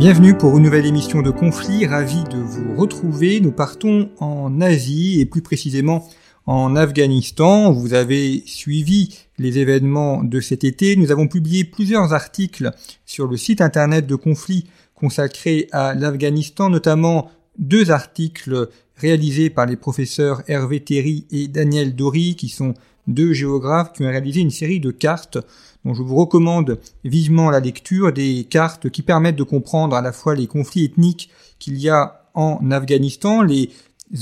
Bienvenue 0.00 0.34
pour 0.34 0.56
une 0.56 0.62
nouvelle 0.62 0.86
émission 0.86 1.20
de 1.20 1.30
Conflit, 1.30 1.84
ravi 1.84 2.24
de 2.24 2.38
vous 2.38 2.74
retrouver. 2.74 3.38
Nous 3.38 3.52
partons 3.52 4.08
en 4.18 4.62
Asie 4.62 5.20
et 5.20 5.26
plus 5.26 5.42
précisément 5.42 6.08
en 6.46 6.74
Afghanistan. 6.74 7.70
Vous 7.70 7.92
avez 7.92 8.42
suivi 8.46 9.18
les 9.36 9.58
événements 9.58 10.24
de 10.24 10.40
cet 10.40 10.64
été. 10.64 10.96
Nous 10.96 11.12
avons 11.12 11.28
publié 11.28 11.64
plusieurs 11.64 12.14
articles 12.14 12.70
sur 13.04 13.26
le 13.26 13.36
site 13.36 13.60
internet 13.60 14.06
de 14.06 14.14
Conflit 14.14 14.64
consacré 14.94 15.68
à 15.70 15.92
l'Afghanistan, 15.92 16.70
notamment 16.70 17.30
deux 17.58 17.90
articles 17.90 18.70
réalisés 19.00 19.50
par 19.50 19.66
les 19.66 19.76
professeurs 19.76 20.42
Hervé 20.46 20.80
Terry 20.80 21.26
et 21.30 21.48
Daniel 21.48 21.96
Dory, 21.96 22.36
qui 22.36 22.48
sont 22.48 22.74
deux 23.06 23.32
géographes 23.32 23.92
qui 23.92 24.02
ont 24.02 24.08
réalisé 24.08 24.40
une 24.40 24.50
série 24.50 24.80
de 24.80 24.90
cartes 24.90 25.38
dont 25.84 25.94
je 25.94 26.02
vous 26.02 26.16
recommande 26.16 26.78
vivement 27.04 27.50
la 27.50 27.60
lecture 27.60 28.12
des 28.12 28.46
cartes 28.48 28.90
qui 28.90 29.02
permettent 29.02 29.36
de 29.36 29.42
comprendre 29.42 29.96
à 29.96 30.02
la 30.02 30.12
fois 30.12 30.34
les 30.34 30.46
conflits 30.46 30.84
ethniques 30.84 31.30
qu'il 31.58 31.78
y 31.78 31.88
a 31.88 32.24
en 32.34 32.70
Afghanistan, 32.70 33.42
les 33.42 33.70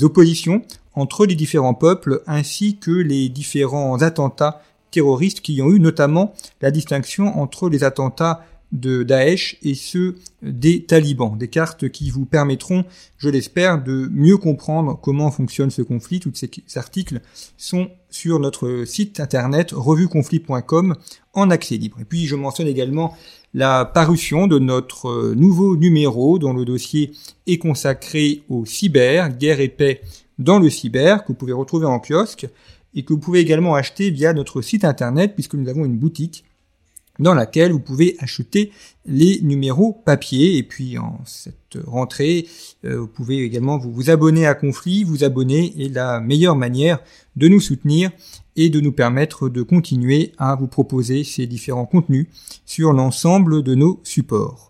oppositions 0.01 0.63
entre 0.95 1.25
les 1.25 1.35
différents 1.35 1.73
peuples 1.73 2.21
ainsi 2.25 2.77
que 2.77 2.91
les 2.91 3.29
différents 3.29 4.01
attentats 4.01 4.61
terroristes 4.91 5.41
qui 5.41 5.61
ont 5.61 5.69
eu 5.69 5.79
notamment 5.79 6.33
la 6.61 6.71
distinction 6.71 7.39
entre 7.39 7.69
les 7.69 7.83
attentats 7.83 8.45
de 8.71 9.03
Daesh 9.03 9.57
et 9.63 9.73
ceux 9.73 10.15
des 10.41 10.83
talibans. 10.83 11.37
Des 11.37 11.47
cartes 11.47 11.89
qui 11.89 12.09
vous 12.09 12.25
permettront, 12.25 12.85
je 13.17 13.29
l'espère, 13.29 13.83
de 13.83 14.07
mieux 14.11 14.37
comprendre 14.37 14.99
comment 15.01 15.31
fonctionne 15.31 15.71
ce 15.71 15.81
conflit. 15.81 16.19
Tous 16.19 16.31
ces 16.33 16.49
articles 16.75 17.21
sont 17.57 17.89
sur 18.09 18.39
notre 18.39 18.83
site 18.85 19.19
internet 19.19 19.71
revueconflit.com 19.71 20.95
en 21.33 21.49
accès 21.49 21.77
libre. 21.77 21.97
Et 21.99 22.05
puis 22.05 22.25
je 22.25 22.35
mentionne 22.35 22.67
également 22.67 23.15
la 23.53 23.85
parution 23.85 24.47
de 24.47 24.59
notre 24.59 25.33
nouveau 25.33 25.75
numéro 25.75 26.37
dont 26.37 26.53
le 26.53 26.65
dossier 26.65 27.11
est 27.47 27.57
consacré 27.57 28.43
au 28.49 28.65
cyber, 28.65 29.35
guerre 29.35 29.59
et 29.59 29.69
paix 29.69 30.01
dans 30.37 30.59
le 30.59 30.69
cyber, 30.69 31.23
que 31.23 31.29
vous 31.29 31.33
pouvez 31.33 31.53
retrouver 31.53 31.85
en 31.85 31.99
kiosque 31.99 32.47
et 32.95 33.03
que 33.03 33.13
vous 33.13 33.19
pouvez 33.19 33.39
également 33.39 33.75
acheter 33.75 34.09
via 34.09 34.33
notre 34.33 34.61
site 34.61 34.85
internet 34.85 35.33
puisque 35.33 35.55
nous 35.55 35.69
avons 35.69 35.85
une 35.85 35.97
boutique 35.97 36.45
dans 37.19 37.33
laquelle 37.33 37.71
vous 37.71 37.79
pouvez 37.79 38.15
acheter 38.19 38.71
les 39.05 39.39
numéros 39.41 39.93
papier. 40.05 40.57
Et 40.57 40.63
puis 40.63 40.97
en 40.97 41.19
cette 41.25 41.77
rentrée, 41.85 42.47
euh, 42.85 43.01
vous 43.01 43.07
pouvez 43.07 43.43
également 43.43 43.77
vous, 43.77 43.91
vous 43.91 44.09
abonner 44.09 44.47
à 44.47 44.55
Conflit, 44.55 45.03
vous 45.03 45.23
abonner 45.23 45.73
est 45.83 45.93
la 45.93 46.19
meilleure 46.19 46.55
manière 46.55 46.99
de 47.35 47.47
nous 47.47 47.59
soutenir 47.59 48.11
et 48.55 48.69
de 48.69 48.79
nous 48.79 48.91
permettre 48.91 49.49
de 49.49 49.61
continuer 49.61 50.33
à 50.37 50.55
vous 50.55 50.67
proposer 50.67 51.23
ces 51.23 51.47
différents 51.47 51.85
contenus 51.85 52.27
sur 52.65 52.93
l'ensemble 52.93 53.63
de 53.63 53.75
nos 53.75 53.99
supports. 54.03 54.69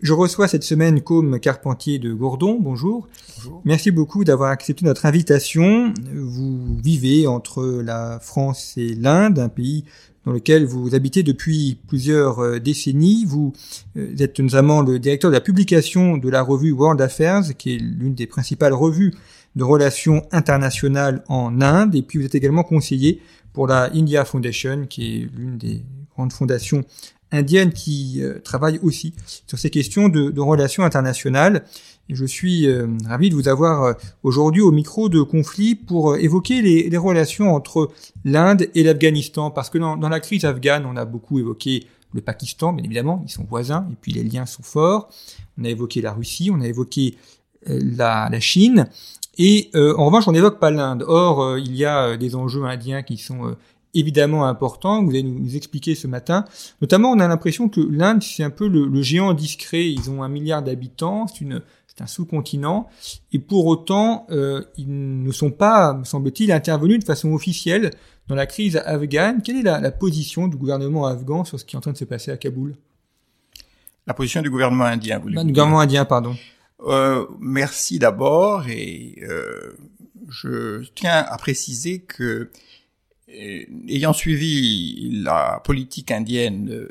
Je 0.00 0.12
reçois 0.12 0.48
cette 0.48 0.64
semaine 0.64 1.00
comme 1.00 1.40
Carpentier 1.40 1.98
de 1.98 2.12
Gourdon. 2.12 2.58
Bonjour. 2.60 3.08
Bonjour. 3.36 3.62
Merci 3.64 3.90
beaucoup 3.90 4.22
d'avoir 4.22 4.50
accepté 4.50 4.84
notre 4.84 5.06
invitation. 5.06 5.94
Vous 6.12 6.76
vivez 6.76 7.26
entre 7.26 7.64
la 7.64 8.18
France 8.20 8.74
et 8.76 8.94
l'Inde, 8.94 9.38
un 9.38 9.48
pays 9.48 9.84
dans 10.24 10.32
lequel 10.32 10.64
vous 10.64 10.94
habitez 10.94 11.22
depuis 11.22 11.78
plusieurs 11.86 12.40
euh, 12.40 12.58
décennies. 12.58 13.24
Vous 13.26 13.52
euh, 13.96 14.16
êtes 14.18 14.40
notamment 14.40 14.82
le 14.82 14.98
directeur 14.98 15.30
de 15.30 15.34
la 15.34 15.40
publication 15.40 16.16
de 16.16 16.28
la 16.28 16.42
revue 16.42 16.72
World 16.72 17.00
Affairs, 17.00 17.42
qui 17.58 17.74
est 17.74 17.78
l'une 17.78 18.14
des 18.14 18.26
principales 18.26 18.72
revues 18.72 19.14
de 19.56 19.64
relations 19.64 20.22
internationales 20.32 21.22
en 21.28 21.60
Inde. 21.60 21.94
Et 21.94 22.02
puis 22.02 22.18
vous 22.18 22.26
êtes 22.26 22.34
également 22.34 22.64
conseiller 22.64 23.20
pour 23.52 23.66
la 23.66 23.90
India 23.94 24.24
Foundation, 24.24 24.86
qui 24.88 25.16
est 25.16 25.28
l'une 25.36 25.58
des 25.58 25.82
grandes 26.14 26.32
fondations 26.32 26.84
indiennes 27.34 27.72
qui 27.72 28.20
euh, 28.22 28.38
travaille 28.40 28.78
aussi 28.82 29.14
sur 29.46 29.58
ces 29.58 29.70
questions 29.70 30.08
de, 30.08 30.40
relations 30.40 30.84
internationales. 30.84 31.64
Je 32.08 32.24
suis 32.24 32.66
euh, 32.66 32.86
ravi 33.06 33.30
de 33.30 33.34
vous 33.34 33.48
avoir 33.48 33.82
euh, 33.82 33.92
aujourd'hui 34.22 34.62
au 34.62 34.70
micro 34.70 35.08
de 35.08 35.22
conflit 35.22 35.74
pour 35.74 36.16
évoquer 36.16 36.62
les, 36.62 36.96
relations 36.96 37.54
entre 37.54 37.90
l'Inde 38.24 38.68
et 38.74 38.82
l'Afghanistan, 38.82 39.50
parce 39.50 39.70
que 39.70 39.78
dans, 39.78 39.96
la 39.96 40.20
crise 40.20 40.44
afghane, 40.44 40.86
on 40.86 40.96
a 40.96 41.04
beaucoup 41.04 41.38
évoqué 41.38 41.86
le 42.12 42.20
Pakistan, 42.20 42.72
bien 42.72 42.84
évidemment, 42.84 43.22
ils 43.26 43.30
sont 43.30 43.44
voisins, 43.44 43.88
et 43.90 43.96
puis 44.00 44.12
les 44.12 44.22
liens 44.22 44.46
sont 44.46 44.62
forts. 44.62 45.08
On 45.58 45.64
a 45.64 45.68
évoqué 45.68 46.00
la 46.00 46.12
Russie, 46.12 46.50
on 46.52 46.60
a 46.60 46.66
évoqué 46.66 47.16
la, 47.66 48.30
Chine, 48.38 48.86
et 49.36 49.70
en 49.74 50.06
revanche, 50.06 50.28
on 50.28 50.32
n'évoque 50.32 50.60
pas 50.60 50.70
l'Inde. 50.70 51.04
Or, 51.08 51.58
il 51.58 51.74
y 51.74 51.84
a 51.84 52.16
des 52.16 52.36
enjeux 52.36 52.64
indiens 52.64 53.02
qui 53.02 53.16
sont 53.16 53.56
évidemment 53.94 54.46
importants, 54.46 55.02
vous 55.02 55.10
allez 55.10 55.22
nous, 55.22 55.38
nous, 55.38 55.56
expliquer 55.56 55.94
ce 55.94 56.06
matin. 56.06 56.44
Notamment, 56.80 57.10
on 57.10 57.20
a 57.20 57.28
l'impression 57.28 57.68
que 57.68 57.80
l'Inde, 57.80 58.22
c'est 58.22 58.42
un 58.42 58.50
peu 58.50 58.68
le, 58.68 58.86
le, 58.86 59.02
géant 59.02 59.32
discret. 59.34 59.88
Ils 59.90 60.10
ont 60.10 60.22
un 60.22 60.28
milliard 60.28 60.62
d'habitants, 60.62 61.26
c'est 61.26 61.40
une 61.40 61.62
c'est 61.86 62.02
un 62.02 62.06
sous-continent, 62.08 62.88
et 63.32 63.38
pour 63.38 63.66
autant, 63.66 64.26
euh, 64.30 64.64
ils 64.76 65.22
ne 65.22 65.30
sont 65.30 65.52
pas, 65.52 65.94
me 65.94 66.02
semble-t-il, 66.02 66.50
intervenus 66.50 66.98
de 66.98 67.04
façon 67.04 67.32
officielle 67.32 67.90
dans 68.26 68.34
la 68.34 68.46
crise 68.46 68.76
afghane. 68.84 69.42
Quelle 69.42 69.58
est 69.58 69.62
la, 69.62 69.78
la, 69.80 69.92
position 69.92 70.48
du 70.48 70.56
gouvernement 70.56 71.06
afghan 71.06 71.44
sur 71.44 71.60
ce 71.60 71.64
qui 71.64 71.76
est 71.76 71.78
en 71.78 71.80
train 71.80 71.92
de 71.92 71.96
se 71.96 72.04
passer 72.04 72.32
à 72.32 72.36
Kaboul? 72.36 72.74
La 74.06 74.14
position 74.14 74.42
du 74.42 74.50
gouvernement 74.50 74.84
indien, 74.84 75.18
vous 75.18 75.24
voulez 75.24 75.44
Du 75.44 75.52
gouvernement 75.52 75.80
indien, 75.80 76.04
pardon. 76.04 76.34
Euh, 76.86 77.26
merci 77.40 77.98
d'abord, 77.98 78.68
et 78.68 79.16
euh, 79.22 79.76
je 80.28 80.84
tiens 80.94 81.24
à 81.28 81.38
préciser 81.38 82.00
que, 82.00 82.50
ayant 83.88 84.12
suivi 84.12 85.10
la 85.22 85.60
politique 85.64 86.10
indienne 86.10 86.70
euh, 86.70 86.88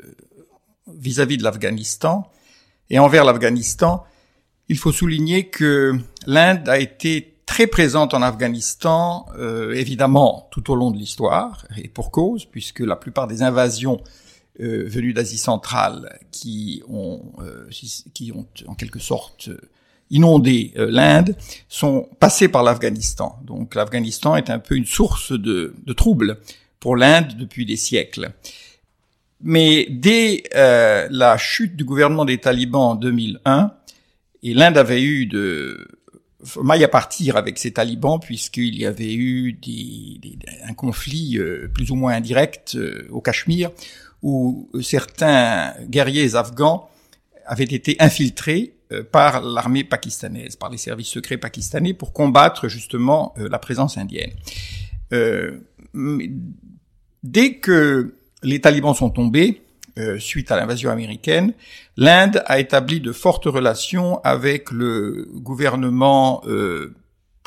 vis-à-vis 0.86 1.36
-vis 1.36 1.38
de 1.38 1.44
l'Afghanistan, 1.44 2.30
et 2.90 2.98
envers 2.98 3.24
l'Afghanistan, 3.24 4.04
il 4.68 4.78
faut 4.78 4.92
souligner 4.92 5.48
que 5.48 5.98
l'Inde 6.26 6.68
a 6.68 6.78
été 6.78 7.34
très 7.46 7.66
présente 7.66 8.14
en 8.14 8.22
Afghanistan, 8.22 9.26
euh, 9.36 9.72
évidemment, 9.74 10.48
tout 10.50 10.70
au 10.70 10.74
long 10.74 10.90
de 10.90 10.96
l'histoire, 10.96 11.66
et 11.76 11.88
pour 11.88 12.10
cause, 12.10 12.46
puisque 12.46 12.80
la 12.80 12.96
plupart 12.96 13.26
des 13.26 13.42
invasions 13.42 14.00
euh, 14.60 14.84
venues 14.88 15.12
d'Asie 15.12 15.38
centrale 15.38 16.18
qui 16.30 16.82
ont, 16.88 17.20
euh, 17.40 17.68
qui 18.14 18.32
ont 18.32 18.46
en 18.66 18.74
quelque 18.74 18.98
sorte 18.98 19.50
inondé 20.10 20.72
euh, 20.76 20.88
l'Inde 20.90 21.36
sont 21.68 22.08
passées 22.20 22.48
par 22.48 22.62
l'Afghanistan. 22.62 23.38
Donc 23.44 23.74
l'Afghanistan 23.74 24.36
est 24.36 24.50
un 24.50 24.58
peu 24.58 24.76
une 24.76 24.86
source 24.86 25.32
de, 25.32 25.74
de 25.84 25.92
troubles 25.92 26.38
pour 26.80 26.96
l'Inde 26.96 27.34
depuis 27.38 27.64
des 27.64 27.76
siècles. 27.76 28.32
Mais 29.40 29.86
dès 29.90 30.42
euh, 30.54 31.06
la 31.10 31.36
chute 31.36 31.76
du 31.76 31.84
gouvernement 31.84 32.24
des 32.24 32.38
talibans 32.38 32.92
en 32.92 32.94
2001, 32.94 33.74
et 34.42 34.54
l'Inde 34.54 34.78
avait 34.78 35.02
eu 35.02 35.26
de 35.26 35.88
maille 36.62 36.84
à 36.84 36.88
partir 36.88 37.36
avec 37.36 37.58
ces 37.58 37.72
talibans 37.72 38.20
puisqu'il 38.20 38.76
y 38.76 38.86
avait 38.86 39.14
eu 39.14 39.54
des, 39.54 40.38
un 40.64 40.74
conflit 40.74 41.38
euh, 41.38 41.68
plus 41.72 41.90
ou 41.90 41.94
moins 41.94 42.14
indirect 42.14 42.74
euh, 42.76 43.06
au 43.10 43.20
Cachemire 43.20 43.70
où 44.22 44.70
certains 44.82 45.74
guerriers 45.88 46.34
afghans 46.34 46.88
avaient 47.46 47.64
été 47.64 47.96
infiltrés 47.98 48.73
par 49.10 49.42
l'armée 49.42 49.84
pakistanaise, 49.84 50.56
par 50.56 50.70
les 50.70 50.78
services 50.78 51.08
secrets 51.08 51.36
pakistanais 51.36 51.94
pour 51.94 52.12
combattre 52.12 52.68
justement 52.68 53.34
euh, 53.38 53.48
la 53.48 53.58
présence 53.58 53.98
indienne. 53.98 54.32
Euh, 55.12 55.58
dès 57.22 57.54
que 57.54 58.14
les 58.42 58.60
talibans 58.60 58.94
sont 58.94 59.10
tombés, 59.10 59.62
euh, 59.96 60.18
suite 60.18 60.50
à 60.50 60.56
l'invasion 60.56 60.90
américaine, 60.90 61.52
l'Inde 61.96 62.42
a 62.46 62.58
établi 62.58 63.00
de 63.00 63.12
fortes 63.12 63.44
relations 63.44 64.20
avec 64.24 64.72
le 64.72 65.28
gouvernement 65.34 66.42
euh, 66.46 66.94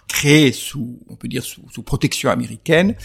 créé 0.08 0.52
sous, 0.52 1.00
on 1.10 1.16
peut 1.16 1.28
dire, 1.28 1.44
sous, 1.44 1.62
sous 1.72 1.84
protection 1.84 2.30
américaine. 2.30 2.96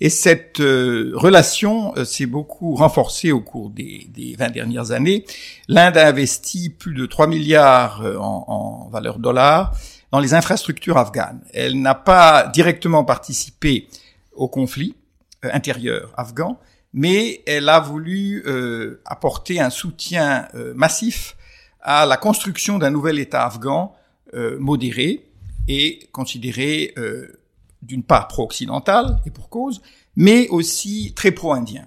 Et 0.00 0.10
cette 0.10 0.60
euh, 0.60 1.12
relation 1.14 1.96
euh, 1.96 2.04
s'est 2.04 2.26
beaucoup 2.26 2.74
renforcée 2.74 3.32
au 3.32 3.40
cours 3.40 3.70
des, 3.70 4.06
des 4.10 4.36
20 4.36 4.50
dernières 4.50 4.90
années. 4.90 5.24
L'Inde 5.68 5.96
a 5.96 6.06
investi 6.06 6.70
plus 6.70 6.94
de 6.94 7.06
3 7.06 7.26
milliards 7.26 8.02
euh, 8.02 8.16
en, 8.18 8.44
en 8.46 8.88
valeur 8.90 9.18
dollar 9.18 9.74
dans 10.12 10.20
les 10.20 10.34
infrastructures 10.34 10.98
afghanes. 10.98 11.40
Elle 11.54 11.80
n'a 11.80 11.94
pas 11.94 12.48
directement 12.48 13.04
participé 13.04 13.88
au 14.32 14.48
conflit 14.48 14.94
intérieur 15.42 16.12
afghan, 16.16 16.58
mais 16.92 17.42
elle 17.46 17.68
a 17.68 17.80
voulu 17.80 18.42
euh, 18.46 19.00
apporter 19.04 19.60
un 19.60 19.70
soutien 19.70 20.48
euh, 20.54 20.72
massif 20.74 21.36
à 21.80 22.06
la 22.06 22.16
construction 22.16 22.78
d'un 22.78 22.90
nouvel 22.90 23.18
État 23.18 23.44
afghan 23.44 23.94
euh, 24.34 24.58
modéré 24.58 25.29
et 25.70 26.08
considéré 26.10 26.94
d'une 27.80 28.02
part 28.02 28.26
pro-occidental 28.26 29.20
et 29.24 29.30
pour 29.30 29.48
cause, 29.48 29.80
mais 30.16 30.48
aussi 30.48 31.12
très 31.14 31.30
pro-indien. 31.30 31.86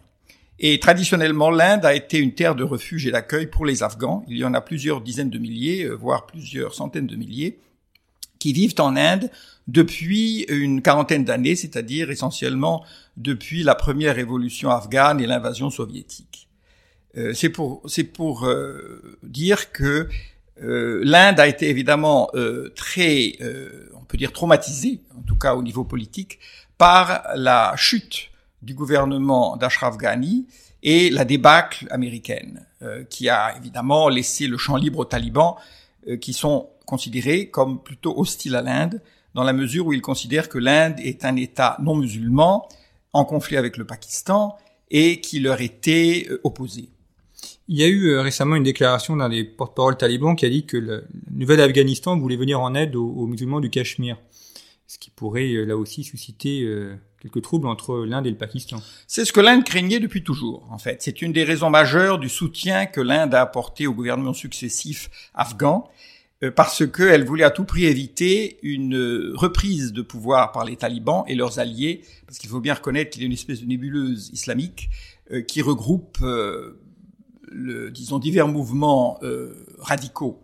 Et 0.59 0.79
traditionnellement, 0.79 1.49
l'Inde 1.49 1.83
a 1.83 1.93
été 1.93 2.17
une 2.17 2.33
terre 2.33 2.55
de 2.55 2.63
refuge 2.63 3.05
et 3.05 3.11
d'accueil 3.11 3.47
pour 3.47 3.65
les 3.65 3.83
Afghans. 3.83 4.23
Il 4.29 4.37
y 4.37 4.45
en 4.45 4.53
a 4.53 4.61
plusieurs 4.61 5.01
dizaines 5.01 5.29
de 5.29 5.37
milliers, 5.37 5.89
voire 5.89 6.25
plusieurs 6.25 6.73
centaines 6.73 7.07
de 7.07 7.17
milliers, 7.17 7.59
qui 8.39 8.53
vivent 8.53 8.75
en 8.79 8.95
Inde 8.95 9.29
depuis 9.67 10.45
une 10.49 10.81
quarantaine 10.81 11.25
d'années, 11.25 11.55
c'est-à-dire 11.55 12.11
essentiellement 12.11 12.85
depuis 13.17 13.63
la 13.63 13.75
première 13.75 14.15
révolution 14.15 14.69
afghane 14.69 15.19
et 15.19 15.27
l'invasion 15.27 15.69
soviétique. 15.69 16.47
Euh, 17.17 17.33
c'est 17.33 17.49
pour, 17.49 17.81
c'est 17.87 18.03
pour 18.03 18.45
euh, 18.45 19.17
dire 19.23 19.71
que 19.71 20.09
euh, 20.61 21.01
l'Inde 21.03 21.39
a 21.39 21.47
été 21.47 21.69
évidemment 21.69 22.29
très, 22.75 23.37
on 23.95 24.03
peut 24.05 24.17
dire 24.17 24.31
traumatisée, 24.31 25.01
en 25.17 25.21
tout 25.21 25.35
cas 25.35 25.55
au 25.55 25.63
niveau 25.63 25.83
politique, 25.83 26.39
par 26.77 27.23
la 27.35 27.73
chute 27.75 28.29
du 28.61 28.73
gouvernement 28.73 29.57
d'Ashraf 29.57 29.97
Ghani 29.97 30.45
et 30.83 31.09
la 31.09 31.25
débâcle 31.25 31.87
américaine, 31.89 32.65
qui 33.09 33.29
a 33.29 33.55
évidemment 33.57 34.09
laissé 34.09 34.47
le 34.47 34.57
champ 34.57 34.75
libre 34.75 34.99
aux 34.99 35.05
talibans, 35.05 35.55
qui 36.21 36.33
sont 36.33 36.69
considérés 36.85 37.49
comme 37.49 37.81
plutôt 37.81 38.17
hostiles 38.19 38.55
à 38.55 38.61
l'Inde, 38.61 39.01
dans 39.33 39.43
la 39.43 39.53
mesure 39.53 39.87
où 39.87 39.93
ils 39.93 40.01
considèrent 40.01 40.49
que 40.49 40.57
l'Inde 40.57 40.99
est 40.99 41.25
un 41.25 41.35
État 41.35 41.77
non 41.81 41.95
musulman, 41.95 42.67
en 43.13 43.25
conflit 43.25 43.57
avec 43.57 43.77
le 43.77 43.85
Pakistan, 43.85 44.55
et 44.89 45.21
qui 45.21 45.39
leur 45.39 45.61
était 45.61 46.27
euh, 46.29 46.39
opposé. 46.43 46.89
Il 47.67 47.77
y 47.77 47.83
a 47.83 47.87
eu 47.87 48.09
euh, 48.09 48.21
récemment 48.21 48.55
une 48.55 48.63
déclaration 48.63 49.15
d'un 49.15 49.29
des 49.29 49.43
porte-parole 49.43 49.97
talibans 49.97 50.35
qui 50.35 50.45
a 50.45 50.49
dit 50.49 50.65
que 50.65 50.77
le 50.77 51.05
nouvel 51.31 51.61
Afghanistan 51.61 52.17
voulait 52.17 52.35
venir 52.35 52.59
en 52.59 52.75
aide 52.75 52.95
aux, 52.95 53.25
musulmans 53.25 53.61
du 53.61 53.69
Cachemire, 53.69 54.17
ce 54.85 54.97
qui 54.97 55.09
pourrait 55.09 55.53
euh, 55.53 55.63
là 55.63 55.77
aussi 55.77 56.03
susciter 56.03 56.67
quelques 57.21 57.41
troubles 57.41 57.67
entre 57.67 58.05
l'Inde 58.05 58.27
et 58.27 58.31
le 58.31 58.37
Pakistan. 58.37 58.81
C'est 59.07 59.23
ce 59.23 59.31
que 59.31 59.39
l'Inde 59.39 59.63
craignait 59.63 60.01
depuis 60.01 60.23
toujours, 60.23 60.67
en 60.71 60.77
fait. 60.77 61.01
C'est 61.01 61.21
une 61.21 61.31
des 61.31 61.45
raisons 61.45 61.69
majeures 61.69 62.19
du 62.19 62.27
soutien 62.27 62.85
que 62.85 62.99
l'Inde 62.99 63.33
a 63.33 63.41
apporté 63.41 63.87
aux 63.87 63.93
gouvernements 63.93 64.33
successifs 64.33 65.09
afghans, 65.33 65.89
euh, 66.43 66.51
parce 66.51 66.85
qu'elle 66.85 67.23
voulait 67.23 67.45
à 67.45 67.51
tout 67.51 67.63
prix 67.63 67.85
éviter 67.85 68.57
une 68.61 69.31
reprise 69.35 69.93
de 69.93 70.01
pouvoir 70.01 70.51
par 70.51 70.65
les 70.65 70.75
talibans 70.75 71.23
et 71.27 71.35
leurs 71.35 71.59
alliés, 71.59 72.01
parce 72.27 72.37
qu'il 72.37 72.49
faut 72.49 72.59
bien 72.59 72.73
reconnaître 72.73 73.11
qu'il 73.11 73.21
y 73.21 73.25
a 73.25 73.27
une 73.27 73.33
espèce 73.33 73.61
de 73.61 73.65
nébuleuse 73.65 74.29
islamique 74.33 74.89
euh, 75.31 75.41
qui 75.41 75.61
regroupe, 75.61 76.17
euh, 76.21 76.77
disons, 77.91 78.19
divers 78.19 78.47
mouvements 78.47 79.19
radicaux 79.79 80.43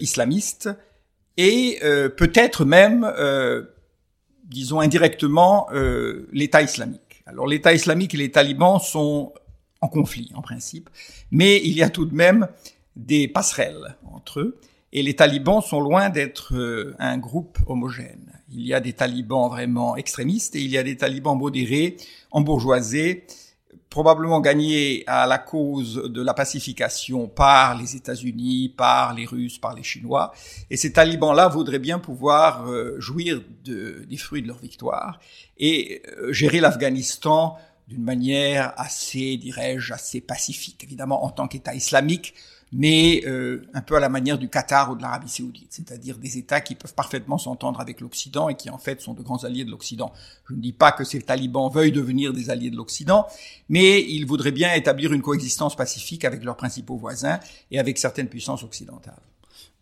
islamistes 0.00 0.70
et 1.36 1.78
peut-être 2.16 2.64
même, 2.64 3.10
disons 4.44 4.80
indirectement, 4.80 5.68
l'État 6.32 6.62
islamique. 6.62 7.22
Alors 7.26 7.46
l'État 7.46 7.72
islamique 7.72 8.14
et 8.14 8.18
les 8.18 8.30
talibans 8.30 8.78
sont 8.80 9.32
en 9.80 9.88
conflit 9.88 10.30
en 10.34 10.42
principe, 10.42 10.90
mais 11.30 11.60
il 11.64 11.72
y 11.74 11.82
a 11.82 11.88
tout 11.88 12.04
de 12.04 12.14
même 12.14 12.48
des 12.96 13.28
passerelles 13.28 13.96
entre 14.04 14.40
eux. 14.40 14.60
Et 14.92 15.02
les 15.02 15.14
talibans 15.14 15.62
sont 15.62 15.80
loin 15.80 16.10
d'être 16.10 16.54
euh, 16.56 16.96
un 16.98 17.16
groupe 17.16 17.58
homogène. 17.66 18.32
Il 18.50 18.66
y 18.66 18.74
a 18.74 18.80
des 18.80 18.92
talibans 18.92 19.48
vraiment 19.48 19.96
extrémistes 19.96 20.56
et 20.56 20.60
il 20.60 20.70
y 20.70 20.78
a 20.78 20.82
des 20.82 20.96
talibans 20.96 21.38
modérés, 21.38 21.96
embourgeoisés, 22.32 23.24
probablement 23.90 24.40
gagnés 24.40 25.02
à 25.08 25.26
la 25.26 25.38
cause 25.38 26.04
de 26.04 26.22
la 26.22 26.32
pacification 26.32 27.26
par 27.26 27.76
les 27.76 27.96
États-Unis, 27.96 28.72
par 28.76 29.14
les 29.14 29.26
Russes, 29.26 29.58
par 29.58 29.74
les 29.74 29.82
Chinois. 29.82 30.32
Et 30.70 30.76
ces 30.76 30.92
talibans-là 30.92 31.48
voudraient 31.48 31.80
bien 31.80 31.98
pouvoir 31.98 32.68
euh, 32.68 32.94
jouir 33.00 33.42
de, 33.64 34.06
des 34.08 34.16
fruits 34.16 34.42
de 34.42 34.46
leur 34.46 34.58
victoire 34.58 35.18
et 35.58 36.02
euh, 36.18 36.32
gérer 36.32 36.60
l'Afghanistan 36.60 37.58
d'une 37.88 38.04
manière 38.04 38.72
assez, 38.76 39.36
dirais-je, 39.36 39.92
assez 39.92 40.20
pacifique, 40.20 40.84
évidemment 40.84 41.24
en 41.24 41.30
tant 41.30 41.48
qu'État 41.48 41.74
islamique, 41.74 42.34
mais 42.72 43.22
euh, 43.26 43.66
un 43.74 43.80
peu 43.80 43.96
à 43.96 44.00
la 44.00 44.08
manière 44.08 44.38
du 44.38 44.48
Qatar 44.48 44.90
ou 44.90 44.96
de 44.96 45.02
l'Arabie 45.02 45.28
saoudite, 45.28 45.68
c'est-à-dire 45.70 46.18
des 46.18 46.38
États 46.38 46.60
qui 46.60 46.74
peuvent 46.74 46.94
parfaitement 46.94 47.38
s'entendre 47.38 47.80
avec 47.80 48.00
l'Occident 48.00 48.48
et 48.48 48.54
qui 48.54 48.70
en 48.70 48.78
fait 48.78 49.00
sont 49.00 49.14
de 49.14 49.22
grands 49.22 49.42
alliés 49.44 49.64
de 49.64 49.70
l'Occident. 49.70 50.12
Je 50.48 50.54
ne 50.54 50.60
dis 50.60 50.72
pas 50.72 50.92
que 50.92 51.04
ces 51.04 51.20
talibans 51.20 51.70
veuillent 51.72 51.92
devenir 51.92 52.32
des 52.32 52.50
alliés 52.50 52.70
de 52.70 52.76
l'Occident, 52.76 53.26
mais 53.68 54.02
ils 54.02 54.26
voudraient 54.26 54.52
bien 54.52 54.72
établir 54.74 55.12
une 55.12 55.22
coexistence 55.22 55.74
pacifique 55.74 56.24
avec 56.24 56.44
leurs 56.44 56.56
principaux 56.56 56.96
voisins 56.96 57.40
et 57.70 57.78
avec 57.78 57.98
certaines 57.98 58.28
puissances 58.28 58.62
occidentales. 58.62 59.18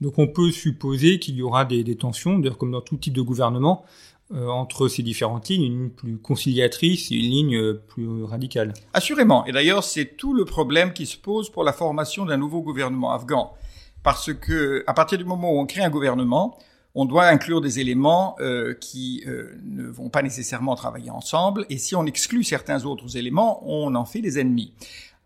Donc 0.00 0.18
on 0.18 0.28
peut 0.28 0.50
supposer 0.50 1.18
qu'il 1.18 1.34
y 1.34 1.42
aura 1.42 1.64
des, 1.64 1.84
des 1.84 1.96
tensions, 1.96 2.38
d'ailleurs 2.38 2.56
comme 2.56 2.70
dans 2.70 2.80
tout 2.80 2.96
type 2.96 3.14
de 3.14 3.22
gouvernement, 3.22 3.84
entre 4.34 4.88
ces 4.88 5.02
différentes 5.02 5.48
lignes, 5.48 5.64
une 5.64 5.90
plus 5.90 6.18
conciliatrice 6.18 7.10
et 7.10 7.14
une 7.14 7.30
ligne 7.30 7.56
euh, 7.56 7.82
plus 7.88 8.24
radicale. 8.24 8.74
Assurément. 8.92 9.46
Et 9.46 9.52
d'ailleurs, 9.52 9.84
c'est 9.84 10.16
tout 10.16 10.34
le 10.34 10.44
problème 10.44 10.92
qui 10.92 11.06
se 11.06 11.16
pose 11.16 11.50
pour 11.50 11.64
la 11.64 11.72
formation 11.72 12.26
d'un 12.26 12.36
nouveau 12.36 12.60
gouvernement 12.60 13.12
afghan. 13.12 13.54
Parce 14.02 14.32
que, 14.34 14.84
à 14.86 14.94
partir 14.94 15.18
du 15.18 15.24
moment 15.24 15.52
où 15.52 15.58
on 15.58 15.66
crée 15.66 15.82
un 15.82 15.90
gouvernement, 15.90 16.58
on 16.94 17.04
doit 17.04 17.26
inclure 17.26 17.60
des 17.60 17.80
éléments 17.80 18.36
euh, 18.40 18.74
qui 18.74 19.22
euh, 19.26 19.56
ne 19.64 19.86
vont 19.86 20.08
pas 20.08 20.22
nécessairement 20.22 20.74
travailler 20.74 21.10
ensemble. 21.10 21.64
Et 21.70 21.78
si 21.78 21.94
on 21.96 22.04
exclut 22.06 22.44
certains 22.44 22.84
autres 22.84 23.16
éléments, 23.16 23.62
on 23.66 23.94
en 23.94 24.04
fait 24.04 24.20
des 24.20 24.38
ennemis. 24.38 24.72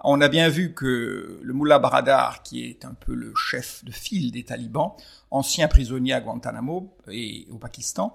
On 0.04 0.20
a 0.20 0.28
bien 0.28 0.48
vu 0.48 0.74
que 0.74 1.38
le 1.40 1.54
Mullah 1.54 1.78
Baradar, 1.78 2.42
qui 2.42 2.64
est 2.64 2.84
un 2.84 2.94
peu 2.94 3.14
le 3.14 3.32
chef 3.36 3.84
de 3.84 3.92
file 3.92 4.32
des 4.32 4.42
talibans, 4.42 4.92
ancien 5.30 5.68
prisonnier 5.68 6.12
à 6.12 6.20
Guantanamo 6.20 6.92
et 7.08 7.46
au 7.52 7.56
Pakistan, 7.56 8.12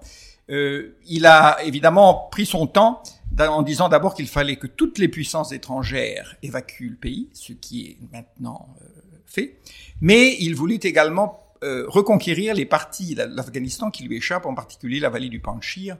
euh, 0.50 0.96
il 1.06 1.26
a 1.26 1.58
évidemment 1.64 2.28
pris 2.30 2.46
son 2.46 2.66
temps 2.66 3.02
en 3.38 3.62
disant 3.62 3.88
d'abord 3.88 4.14
qu'il 4.14 4.26
fallait 4.26 4.56
que 4.56 4.66
toutes 4.66 4.98
les 4.98 5.08
puissances 5.08 5.52
étrangères 5.52 6.36
évacuent 6.42 6.90
le 6.90 6.96
pays, 6.96 7.28
ce 7.34 7.52
qui 7.52 7.86
est 7.86 7.98
maintenant 8.12 8.68
euh, 8.82 8.86
fait, 9.26 9.58
mais 10.00 10.36
il 10.40 10.54
voulut 10.54 10.80
également 10.82 11.44
euh, 11.62 11.84
reconquérir 11.88 12.54
les 12.54 12.64
parties 12.64 13.14
de 13.14 13.22
l'Afghanistan 13.22 13.90
qui 13.90 14.04
lui 14.04 14.16
échappent, 14.16 14.46
en 14.46 14.54
particulier 14.54 15.00
la 15.00 15.10
vallée 15.10 15.28
du 15.28 15.40
Panchir, 15.40 15.98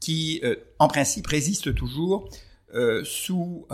qui 0.00 0.40
en 0.78 0.86
principe 0.86 1.26
résiste 1.26 1.74
toujours 1.74 2.28
sous 3.02 3.66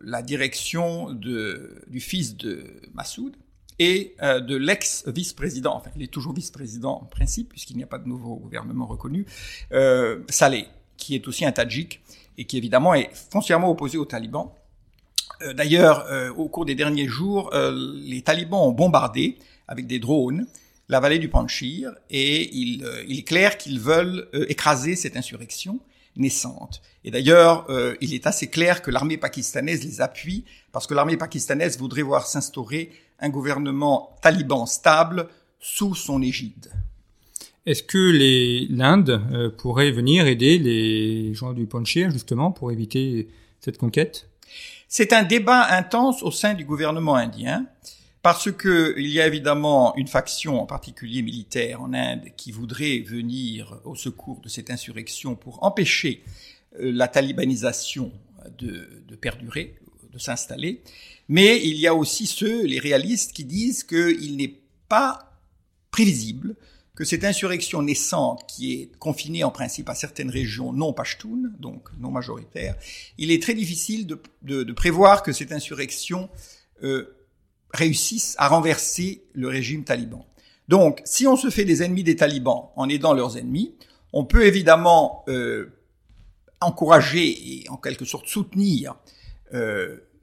la 0.00 0.22
direction 0.22 1.12
de, 1.12 1.84
du 1.88 2.00
fils 2.00 2.38
de 2.38 2.64
Massoud, 2.94 3.36
et 3.78 4.14
euh, 4.22 4.40
de 4.40 4.56
l'ex-vice-président, 4.56 5.76
enfin 5.76 5.90
il 5.96 6.02
est 6.02 6.12
toujours 6.12 6.34
vice-président 6.34 7.00
en 7.02 7.06
principe, 7.06 7.50
puisqu'il 7.50 7.76
n'y 7.76 7.82
a 7.82 7.86
pas 7.86 7.98
de 7.98 8.08
nouveau 8.08 8.36
gouvernement 8.36 8.86
reconnu, 8.86 9.26
euh, 9.72 10.20
Saleh, 10.28 10.66
qui 10.96 11.14
est 11.14 11.26
aussi 11.28 11.44
un 11.44 11.52
Tadjik, 11.52 12.00
et 12.38 12.44
qui 12.44 12.56
évidemment 12.56 12.94
est 12.94 13.10
foncièrement 13.30 13.70
opposé 13.70 13.98
aux 13.98 14.04
talibans. 14.04 14.50
Euh, 15.42 15.52
D'ailleurs, 15.52 16.06
euh, 16.10 16.30
au 16.32 16.48
cours 16.48 16.64
des 16.64 16.74
derniers 16.74 17.08
jours, 17.08 17.50
euh, 17.54 17.72
les 17.96 18.22
talibans 18.22 18.60
ont 18.60 18.72
bombardé, 18.72 19.38
avec 19.68 19.86
des 19.86 19.98
drones, 19.98 20.46
la 20.88 21.00
vallée 21.00 21.18
du 21.18 21.28
Panchir, 21.28 21.92
et 22.10 22.54
il, 22.54 22.86
il 23.08 23.18
est 23.18 23.22
clair 23.22 23.56
qu'ils 23.56 23.80
veulent 23.80 24.28
écraser 24.48 24.96
cette 24.96 25.16
insurrection 25.16 25.80
naissante. 26.16 26.82
Et 27.04 27.10
d'ailleurs, 27.10 27.66
il 28.02 28.12
est 28.12 28.26
assez 28.26 28.50
clair 28.50 28.82
que 28.82 28.90
l'armée 28.90 29.16
pakistanaise 29.16 29.84
les 29.84 30.02
appuie, 30.02 30.44
parce 30.70 30.86
que 30.86 30.92
l'armée 30.92 31.16
pakistanaise 31.16 31.78
voudrait 31.78 32.02
voir 32.02 32.26
s'instaurer 32.26 32.90
un 33.22 33.30
gouvernement 33.30 34.16
taliban 34.20 34.66
stable 34.66 35.28
sous 35.58 35.94
son 35.94 36.20
égide. 36.20 36.70
Est-ce 37.64 37.84
que 37.84 38.68
l'Inde 38.70 39.22
euh, 39.32 39.48
pourrait 39.48 39.92
venir 39.92 40.26
aider 40.26 40.58
les 40.58 41.32
gens 41.32 41.52
du 41.52 41.66
Panchir 41.66 42.10
justement 42.10 42.50
pour 42.50 42.72
éviter 42.72 43.28
cette 43.60 43.78
conquête? 43.78 44.28
C'est 44.88 45.12
un 45.12 45.22
débat 45.22 45.68
intense 45.70 46.22
au 46.24 46.32
sein 46.32 46.54
du 46.54 46.64
gouvernement 46.64 47.14
indien 47.14 47.64
parce 48.20 48.50
que 48.50 48.94
il 48.98 49.08
y 49.08 49.20
a 49.20 49.26
évidemment 49.26 49.96
une 49.96 50.08
faction 50.08 50.60
en 50.60 50.66
particulier 50.66 51.22
militaire 51.22 51.80
en 51.80 51.92
Inde 51.94 52.24
qui 52.36 52.50
voudrait 52.50 52.98
venir 52.98 53.80
au 53.84 53.94
secours 53.94 54.40
de 54.40 54.48
cette 54.48 54.70
insurrection 54.70 55.36
pour 55.36 55.62
empêcher 55.62 56.24
euh, 56.80 56.90
la 56.92 57.06
talibanisation 57.06 58.12
de, 58.58 58.88
de 59.06 59.14
perdurer, 59.14 59.76
de 60.12 60.18
s'installer. 60.18 60.82
Mais 61.28 61.60
il 61.64 61.76
y 61.76 61.86
a 61.86 61.94
aussi 61.94 62.26
ceux, 62.26 62.64
les 62.64 62.78
réalistes, 62.78 63.32
qui 63.32 63.44
disent 63.44 63.84
qu'il 63.84 64.36
n'est 64.36 64.60
pas 64.88 65.32
prévisible 65.90 66.56
que 66.94 67.04
cette 67.04 67.24
insurrection 67.24 67.82
naissante, 67.82 68.44
qui 68.46 68.74
est 68.74 68.96
confinée 68.98 69.44
en 69.44 69.50
principe 69.50 69.88
à 69.88 69.94
certaines 69.94 70.30
régions 70.30 70.72
non 70.72 70.92
pashtunes, 70.92 71.54
donc 71.58 71.88
non 71.98 72.10
majoritaires, 72.10 72.76
il 73.16 73.30
est 73.30 73.42
très 73.42 73.54
difficile 73.54 74.06
de 74.06 74.72
prévoir 74.72 75.22
que 75.22 75.32
cette 75.32 75.52
insurrection 75.52 76.28
euh, 76.82 77.16
réussisse 77.72 78.34
à 78.38 78.48
renverser 78.48 79.22
le 79.32 79.48
régime 79.48 79.84
taliban. 79.84 80.26
Donc, 80.68 81.00
si 81.04 81.26
on 81.26 81.36
se 81.36 81.48
fait 81.48 81.64
des 81.64 81.82
ennemis 81.82 82.04
des 82.04 82.16
talibans 82.16 82.68
en 82.76 82.88
aidant 82.88 83.14
leurs 83.14 83.36
ennemis, 83.36 83.74
on 84.12 84.24
peut 84.24 84.46
évidemment 84.46 85.24
euh, 85.28 85.72
encourager 86.60 87.62
et 87.62 87.68
en 87.70 87.76
quelque 87.76 88.04
sorte 88.04 88.26
soutenir 88.26 88.94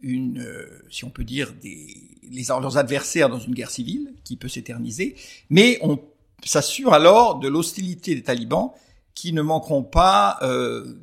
une, 0.02 0.46
si 0.90 1.06
on 1.06 1.10
peut 1.10 1.24
dire, 1.24 1.54
des, 1.62 1.96
les, 2.30 2.44
leurs 2.48 2.78
adversaires 2.78 3.30
dans 3.30 3.40
une 3.40 3.54
guerre 3.54 3.72
civile 3.72 4.14
qui 4.24 4.38
peut 4.38 4.48
s'éterniser, 4.48 5.16
mais 5.50 5.80
on 5.82 6.00
s'assure 6.44 6.94
alors 6.94 7.40
de 7.40 7.48
l'hostilité 7.48 8.16
des 8.16 8.24
talibans 8.24 8.72
qui 9.14 9.34
ne 9.34 9.42
manqueront 9.42 9.84
pas 9.84 10.38
euh, 10.44 10.96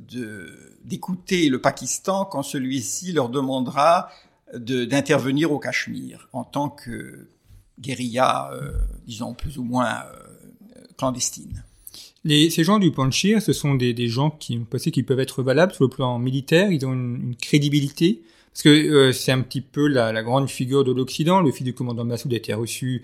d'écouter 0.84 1.48
le 1.50 1.60
Pakistan 1.60 2.24
quand 2.24 2.42
celui-ci 2.42 3.12
leur 3.12 3.28
demandera 3.28 4.08
d'intervenir 4.54 5.52
au 5.52 5.58
Cachemire 5.58 6.28
en 6.32 6.44
tant 6.44 6.70
que 6.70 7.28
guérilla, 7.78 8.50
euh, 8.54 8.72
disons 9.06 9.34
plus 9.34 9.58
ou 9.58 9.64
moins 9.64 10.02
euh, 10.04 10.80
clandestine. 10.96 11.62
Les, 12.26 12.50
ces 12.50 12.64
gens 12.64 12.78
du 12.78 12.90
Panchir, 12.90 13.40
ce 13.40 13.52
sont 13.52 13.74
des, 13.74 13.94
des 13.94 14.08
gens 14.08 14.30
qui 14.30 14.58
ont 14.58 14.64
passé 14.64 14.90
qui 14.90 15.02
peuvent 15.02 15.20
être 15.20 15.42
valables 15.42 15.72
sur 15.72 15.84
le 15.84 15.90
plan 15.90 16.18
militaire, 16.18 16.70
ils 16.70 16.84
ont 16.84 16.92
une, 16.92 17.20
une 17.22 17.36
crédibilité, 17.36 18.22
parce 18.52 18.62
que 18.62 18.68
euh, 18.68 19.12
c'est 19.12 19.32
un 19.32 19.40
petit 19.40 19.60
peu 19.60 19.86
la, 19.86 20.12
la, 20.12 20.22
grande 20.22 20.48
figure 20.48 20.82
de 20.82 20.92
l'Occident. 20.92 21.40
Le 21.40 21.52
fils 21.52 21.64
du 21.64 21.74
commandant 21.74 22.04
Massoud 22.04 22.32
a 22.32 22.36
été 22.36 22.52
reçu 22.52 23.02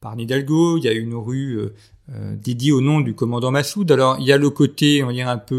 par 0.00 0.14
Nidalgo, 0.16 0.78
il 0.78 0.84
y 0.84 0.88
a 0.88 0.92
une 0.92 1.14
rue 1.14 1.58
euh, 1.58 1.74
euh, 2.12 2.34
dédiée 2.34 2.72
au 2.72 2.80
nom 2.80 3.00
du 3.00 3.14
commandant 3.14 3.52
Massoud. 3.52 3.90
Alors 3.92 4.16
il 4.18 4.26
y 4.26 4.32
a 4.32 4.36
le 4.36 4.50
côté, 4.50 5.00
on 5.04 5.06
va 5.06 5.12
dire, 5.12 5.28
un 5.28 5.38
peu 5.38 5.54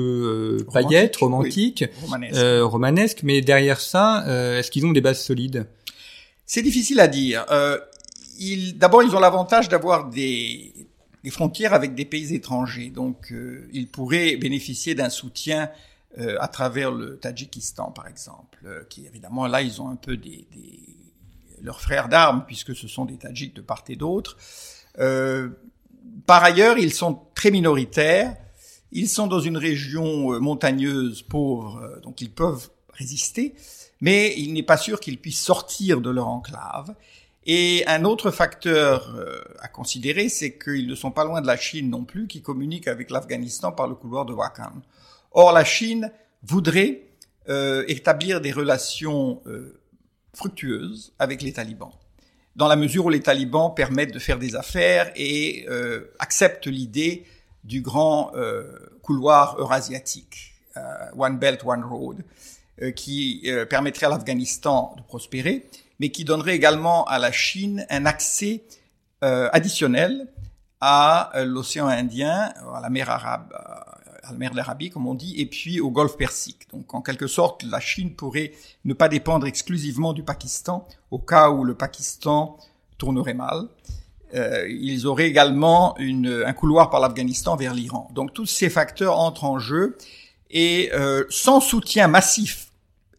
euh, 0.59 0.65
paillette, 0.73 1.15
romantique, 1.15 1.85
romanesque. 2.01 2.35
Euh, 2.35 2.65
romanesque. 2.65 3.19
mais 3.23 3.39
derrière 3.39 3.79
ça, 3.79 4.25
est-ce 4.57 4.69
qu'ils 4.69 4.85
ont 4.85 4.91
des 4.91 4.99
bases 4.99 5.21
solides? 5.21 5.67
C'est 6.45 6.61
difficile 6.61 6.99
à 6.99 7.07
dire. 7.07 7.45
D'abord, 8.75 9.03
ils 9.03 9.15
ont 9.15 9.19
l'avantage 9.19 9.69
d'avoir 9.69 10.09
des, 10.09 10.73
des, 11.23 11.29
frontières 11.29 11.73
avec 11.73 11.95
des 11.95 12.05
pays 12.05 12.33
étrangers, 12.33 12.89
donc 12.89 13.33
ils 13.73 13.87
pourraient 13.87 14.35
bénéficier 14.37 14.95
d'un 14.95 15.09
soutien 15.09 15.69
à 16.17 16.47
travers 16.47 16.91
le 16.91 17.17
Tadjikistan, 17.17 17.91
par 17.91 18.07
exemple, 18.07 18.85
qui 18.89 19.05
évidemment 19.05 19.47
là, 19.47 19.61
ils 19.61 19.81
ont 19.81 19.89
un 19.89 19.95
peu 19.95 20.17
des, 20.17 20.45
des 20.51 20.91
leurs 21.61 21.81
frères 21.81 22.09
d'armes, 22.09 22.43
puisque 22.45 22.75
ce 22.75 22.87
sont 22.87 23.05
des 23.05 23.17
Tadjiks 23.17 23.55
de 23.55 23.61
part 23.61 23.83
et 23.87 23.95
d'autre. 23.95 24.37
Euh, 24.99 25.49
par 26.25 26.43
ailleurs, 26.43 26.77
ils 26.77 26.93
sont 26.93 27.19
très 27.35 27.51
minoritaires. 27.51 28.35
Ils 28.91 29.07
sont 29.07 29.27
dans 29.27 29.39
une 29.39 29.57
région 29.57 30.33
euh, 30.33 30.39
montagneuse, 30.39 31.21
pauvre, 31.21 31.77
euh, 31.77 31.99
donc 32.01 32.21
ils 32.21 32.31
peuvent 32.31 32.69
résister, 32.93 33.55
mais 34.01 34.33
il 34.37 34.51
n'est 34.51 34.63
pas 34.63 34.77
sûr 34.77 34.99
qu'ils 34.99 35.17
puissent 35.17 35.41
sortir 35.41 36.01
de 36.01 36.09
leur 36.09 36.27
enclave. 36.27 36.93
Et 37.45 37.83
un 37.87 38.05
autre 38.05 38.29
facteur 38.29 39.15
à 39.59 39.67
considérer, 39.67 40.29
c'est 40.29 40.57
qu'ils 40.57 40.87
ne 40.87 40.95
sont 40.95 41.11
pas 41.11 41.23
loin 41.23 41.41
de 41.41 41.47
la 41.47 41.57
Chine 41.57 41.89
non 41.89 42.03
plus, 42.03 42.27
qui 42.27 42.41
communique 42.41 42.87
avec 42.87 43.09
l'Afghanistan 43.09 43.71
par 43.71 43.87
le 43.87 43.95
couloir 43.95 44.25
de 44.25 44.33
Wakhan. 44.33 44.73
Or, 45.31 45.51
la 45.51 45.63
Chine 45.63 46.11
voudrait 46.43 47.03
euh, 47.49 47.83
établir 47.87 48.41
des 48.41 48.51
relations 48.51 49.41
euh, 49.47 49.79
fructueuse 50.33 51.13
avec 51.19 51.41
les 51.41 51.53
talibans, 51.53 51.91
dans 52.55 52.67
la 52.67 52.75
mesure 52.75 53.05
où 53.05 53.09
les 53.09 53.21
talibans 53.21 53.73
permettent 53.75 54.13
de 54.13 54.19
faire 54.19 54.37
des 54.37 54.55
affaires 54.55 55.11
et 55.15 55.65
euh, 55.69 56.11
acceptent 56.19 56.67
l'idée 56.67 57.25
du 57.63 57.81
grand 57.81 58.31
euh, 58.35 58.77
couloir 59.01 59.57
eurasiatique, 59.59 60.53
euh, 60.77 60.81
One 61.17 61.37
Belt, 61.37 61.61
One 61.65 61.83
Road, 61.83 62.23
euh, 62.81 62.91
qui 62.91 63.41
euh, 63.45 63.65
permettrait 63.65 64.05
à 64.05 64.09
l'Afghanistan 64.09 64.93
de 64.97 65.03
prospérer, 65.03 65.65
mais 66.01 66.09
qui 66.09 66.25
donnerait 66.25 66.55
également 66.55 67.05
à 67.05 67.17
la 67.19 67.31
Chine 67.31 67.85
un 67.89 68.05
accès 68.05 68.63
additionnel 69.21 70.27
à 70.81 71.31
l'océan 71.45 71.87
Indien, 71.87 72.51
à 72.73 72.81
la 72.81 72.89
mer 72.89 73.07
Arabe, 73.09 73.53
à 74.23 74.31
la 74.31 74.37
mer 74.37 74.53
d'Arabie, 74.53 74.89
comme 74.89 75.07
on 75.07 75.13
dit, 75.13 75.39
et 75.39 75.45
puis 75.45 75.79
au 75.79 75.91
golfe 75.91 76.17
Persique. 76.17 76.67
Donc, 76.71 76.93
en 76.93 77.01
quelque 77.01 77.27
sorte, 77.27 77.63
la 77.63 77.79
Chine 77.79 78.13
pourrait 78.15 78.51
ne 78.85 78.93
pas 78.93 79.09
dépendre 79.09 79.45
exclusivement 79.45 80.13
du 80.13 80.23
Pakistan 80.23 80.87
au 81.09 81.19
cas 81.19 81.49
où 81.49 81.63
le 81.63 81.75
Pakistan 81.75 82.57
tournerait 82.97 83.33
mal. 83.33 83.67
Euh, 84.33 84.67
ils 84.69 85.07
auraient 85.07 85.27
également 85.27 85.95
un 85.99 86.53
couloir 86.53 86.89
par 86.89 86.99
l'Afghanistan 86.99 87.55
vers 87.55 87.73
l'Iran. 87.73 88.09
Donc, 88.13 88.33
tous 88.33 88.45
ces 88.45 88.69
facteurs 88.69 89.19
entrent 89.19 89.45
en 89.45 89.59
jeu 89.59 89.97
et 90.49 90.89
euh, 90.93 91.25
sans 91.29 91.59
soutien 91.59 92.07
massif 92.07 92.71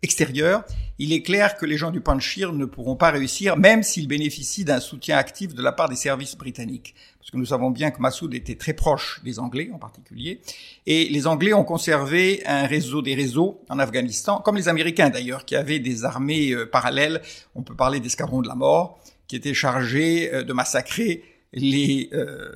extérieur, 0.02 0.64
il 0.98 1.12
est 1.12 1.22
clair 1.22 1.56
que 1.56 1.66
les 1.66 1.76
gens 1.76 1.90
du 1.90 2.00
Panchir 2.00 2.52
ne 2.52 2.64
pourront 2.64 2.96
pas 2.96 3.10
réussir, 3.10 3.56
même 3.56 3.82
s'ils 3.82 4.08
bénéficient 4.08 4.64
d'un 4.64 4.80
soutien 4.80 5.16
actif 5.16 5.54
de 5.54 5.62
la 5.62 5.72
part 5.72 5.88
des 5.88 5.96
services 5.96 6.36
britanniques. 6.36 6.94
Parce 7.18 7.30
que 7.30 7.36
nous 7.36 7.46
savons 7.46 7.70
bien 7.70 7.90
que 7.90 8.00
Massoud 8.00 8.34
était 8.34 8.56
très 8.56 8.72
proche 8.72 9.20
des 9.24 9.38
Anglais 9.38 9.70
en 9.72 9.78
particulier, 9.78 10.40
et 10.86 11.08
les 11.08 11.26
Anglais 11.26 11.54
ont 11.54 11.64
conservé 11.64 12.42
un 12.46 12.66
réseau 12.66 13.00
des 13.00 13.14
réseaux 13.14 13.60
en 13.68 13.78
Afghanistan, 13.78 14.38
comme 14.38 14.56
les 14.56 14.68
Américains 14.68 15.10
d'ailleurs, 15.10 15.44
qui 15.44 15.56
avaient 15.56 15.78
des 15.78 16.04
armées 16.04 16.52
euh, 16.52 16.66
parallèles, 16.66 17.22
on 17.54 17.62
peut 17.62 17.76
parler 17.76 18.00
d'escadrons 18.00 18.42
de 18.42 18.48
la 18.48 18.54
mort, 18.54 19.00
qui 19.28 19.36
étaient 19.36 19.54
chargés 19.54 20.32
euh, 20.34 20.42
de 20.42 20.52
massacrer 20.52 21.24
les 21.52 22.10
euh, 22.12 22.52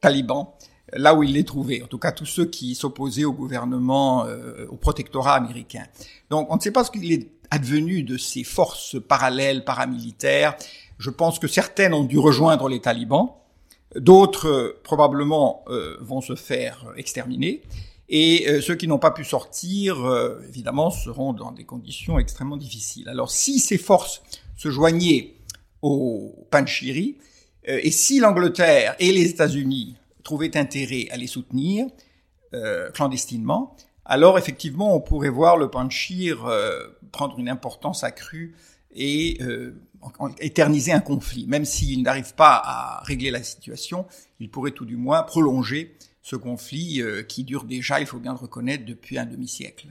talibans 0.00 0.48
là 0.94 1.14
où 1.14 1.22
ils 1.22 1.34
les 1.34 1.44
trouvaient, 1.44 1.82
en 1.82 1.86
tout 1.86 1.98
cas 1.98 2.12
tous 2.12 2.24
ceux 2.24 2.46
qui 2.46 2.74
s'opposaient 2.74 3.26
au 3.26 3.34
gouvernement, 3.34 4.24
au 4.70 4.76
protectorat 4.76 5.34
américain. 5.34 5.84
Donc 6.30 6.50
on 6.50 6.56
ne 6.56 6.60
sait 6.62 6.70
pas 6.70 6.82
ce 6.82 6.90
qu'il 6.90 7.12
est 7.12 7.28
advenu 7.50 8.02
de 8.02 8.16
ces 8.16 8.44
forces 8.44 8.96
parallèles 9.00 9.64
paramilitaires. 9.64 10.56
Je 10.98 11.10
pense 11.10 11.38
que 11.38 11.48
certaines 11.48 11.94
ont 11.94 12.04
dû 12.04 12.18
rejoindre 12.18 12.68
les 12.68 12.80
talibans, 12.80 13.34
D'autres, 13.96 14.48
euh, 14.48 14.80
probablement, 14.84 15.64
euh, 15.68 15.96
vont 16.00 16.20
se 16.20 16.34
faire 16.34 16.84
exterminer. 16.96 17.62
Et 18.10 18.46
euh, 18.48 18.60
ceux 18.60 18.74
qui 18.74 18.86
n'ont 18.86 18.98
pas 18.98 19.10
pu 19.10 19.24
sortir, 19.24 19.96
évidemment, 20.48 20.90
seront 20.90 21.32
dans 21.32 21.52
des 21.52 21.64
conditions 21.64 22.18
extrêmement 22.18 22.56
difficiles. 22.56 23.08
Alors, 23.08 23.30
si 23.30 23.58
ces 23.58 23.78
forces 23.78 24.22
se 24.56 24.70
joignaient 24.70 25.34
au 25.82 26.46
Panchiri, 26.50 27.16
et 27.64 27.90
si 27.90 28.18
l'Angleterre 28.18 28.96
et 28.98 29.12
les 29.12 29.28
États-Unis 29.28 29.96
trouvaient 30.22 30.56
intérêt 30.56 31.06
à 31.10 31.18
les 31.18 31.26
soutenir 31.26 31.86
clandestinement, 32.94 33.76
alors 34.06 34.38
effectivement, 34.38 34.96
on 34.96 35.00
pourrait 35.00 35.28
voir 35.28 35.58
le 35.58 35.68
Panchir 35.68 36.50
prendre 37.10 37.38
une 37.38 37.48
importance 37.48 38.04
accrue 38.04 38.54
et 38.94 39.38
éterniser 40.40 40.92
un 40.92 41.00
conflit. 41.00 41.46
Même 41.46 41.64
s'il 41.64 42.02
n'arrive 42.02 42.34
pas 42.34 42.60
à 42.64 43.02
régler 43.04 43.30
la 43.30 43.42
situation, 43.42 44.06
il 44.40 44.50
pourrait 44.50 44.70
tout 44.70 44.86
du 44.86 44.96
moins 44.96 45.22
prolonger 45.22 45.94
ce 46.28 46.36
conflit 46.36 47.00
euh, 47.00 47.22
qui 47.22 47.42
dure 47.44 47.64
déjà, 47.64 48.00
il 48.00 48.06
faut 48.06 48.18
bien 48.18 48.32
le 48.32 48.38
reconnaître, 48.38 48.84
depuis 48.84 49.18
un 49.18 49.24
demi-siècle. 49.24 49.86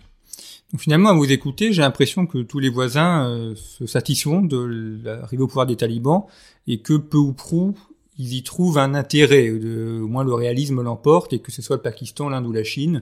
Donc 0.72 0.82
finalement, 0.82 1.10
à 1.10 1.14
vous 1.14 1.32
écouter, 1.32 1.74
j'ai 1.74 1.82
l'impression 1.82 2.28
que 2.28 2.40
tous 2.40 2.60
les 2.60 2.70
voisins 2.70 3.28
euh, 3.28 3.56
se 3.56 3.88
satisfont 3.88 4.42
de 4.42 5.00
l'arrivée 5.04 5.42
au 5.42 5.48
pouvoir 5.48 5.66
des 5.66 5.78
talibans 5.78 6.26
et 6.68 6.80
que 6.80 6.94
peu 6.94 7.18
ou 7.18 7.34
prou, 7.34 7.76
ils 8.20 8.34
y 8.34 8.44
trouvent 8.44 8.78
un 8.78 8.94
intérêt. 8.94 9.50
Au 9.50 10.08
moins 10.08 10.24
le 10.24 10.34
réalisme 10.34 10.82
l'emporte 10.82 11.34
et 11.34 11.40
que 11.40 11.52
ce 11.52 11.62
soit 11.62 11.78
le 11.78 11.82
Pakistan, 11.82 12.30
l'Inde 12.30 12.46
ou 12.46 12.52
la 12.52 12.64
Chine 12.64 13.02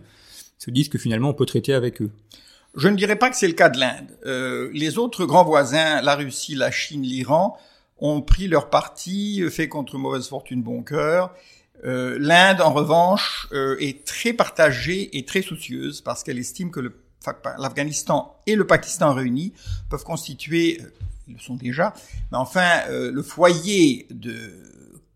se 0.58 0.72
disent 0.72 0.90
que 0.90 0.98
finalement 0.98 1.30
on 1.30 1.34
peut 1.34 1.46
traiter 1.46 1.74
avec 1.74 2.02
eux. 2.02 2.12
Je 2.76 2.90
ne 2.90 2.96
dirais 2.96 3.16
pas 3.16 3.30
que 3.30 3.38
c'est 3.38 3.48
le 3.48 3.54
cas 3.54 3.70
de 3.70 3.80
l'Inde. 3.80 4.08
Euh, 4.26 4.70
les 4.74 4.98
autres 4.98 5.26
grands 5.26 5.46
voisins, 5.46 6.02
la 6.02 6.16
Russie, 6.16 6.56
la 6.56 6.72
Chine, 6.72 7.04
l'Iran, 7.04 7.58
ont 8.00 8.22
pris 8.22 8.48
leur 8.48 8.70
parti, 8.70 9.42
euh, 9.42 9.50
fait 9.50 9.70
contre 9.70 9.98
mauvaise 9.98 10.28
fortune 10.28 10.62
bon 10.62 10.84
cœur. 10.84 11.34
Euh, 11.86 12.18
L'Inde, 12.20 12.62
en 12.62 12.74
revanche, 12.74 13.48
euh, 13.52 13.78
est 13.80 14.06
très 14.06 14.34
partagée 14.34 15.18
et 15.18 15.26
très 15.26 15.42
soucieuse 15.42 16.02
parce 16.02 16.24
qu'elle 16.24 16.40
estime 16.40 16.72
que 16.72 16.82
l'Afghanistan 17.58 18.38
et 18.46 18.56
le 18.56 18.66
Pakistan 18.68 19.14
réunis 19.14 19.54
peuvent 19.90 20.04
constituer, 20.04 20.80
euh, 20.82 20.90
ils 21.28 21.36
le 21.36 21.40
sont 21.40 21.56
déjà, 21.56 21.94
mais 22.32 22.38
enfin 22.38 22.88
le 22.90 23.22
foyer 23.24 24.06
de 24.12 24.36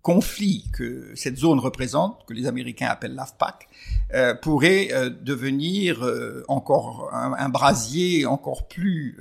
conflit 0.01 0.65
que 0.73 1.11
cette 1.15 1.37
zone 1.37 1.59
représente, 1.59 2.25
que 2.25 2.33
les 2.33 2.47
Américains 2.47 2.87
appellent 2.87 3.15
l'AFPAC, 3.15 3.67
euh, 4.13 4.33
pourrait 4.33 4.89
euh, 4.91 5.09
devenir 5.09 6.03
euh, 6.03 6.43
encore 6.47 7.13
un, 7.13 7.49
brasier 7.49 8.25
encore 8.25 8.67
plus 8.67 9.17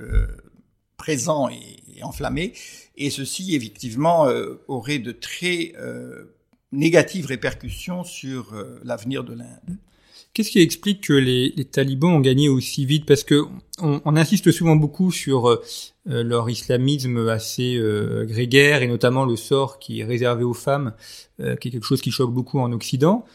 présent 0.97 1.49
et, 1.49 1.97
et, 1.97 2.03
enflammé. 2.03 2.53
Et 2.95 3.09
ceci, 3.09 3.55
effectivement, 3.55 4.27
aurait 4.67 4.99
de 4.99 5.11
très 5.11 5.73
négatives 6.71 7.25
répercussions 7.25 8.03
sur 8.03 8.53
l'avenir 8.83 9.23
de 9.23 9.33
l'Inde. 9.33 9.77
Qu'est-ce 10.33 10.51
qui 10.51 10.61
explique 10.61 11.07
que 11.07 11.13
les, 11.13 11.51
talibans 11.65 12.13
ont 12.13 12.19
gagné 12.19 12.49
aussi 12.49 12.85
vite? 12.85 13.05
Parce 13.05 13.23
que 13.23 13.45
on, 13.79 14.15
insiste 14.15 14.51
souvent 14.51 14.75
beaucoup 14.75 15.11
sur 15.11 15.49
euh, 15.49 15.61
leur 16.05 16.49
islamisme 16.49 17.27
assez 17.29 17.75
euh, 17.75 18.25
grégaire 18.25 18.83
et 18.83 18.87
notamment 18.87 19.25
le 19.25 19.35
sort 19.35 19.79
qui 19.79 20.01
est 20.01 20.05
réservé 20.05 20.43
aux 20.43 20.53
femmes, 20.53 20.93
euh, 21.39 21.55
qui 21.55 21.69
est 21.69 21.71
quelque 21.71 21.85
chose 21.85 22.01
qui 22.01 22.11
choque 22.11 22.33
beaucoup 22.33 22.59
en 22.59 22.71
Occident. 22.71 23.25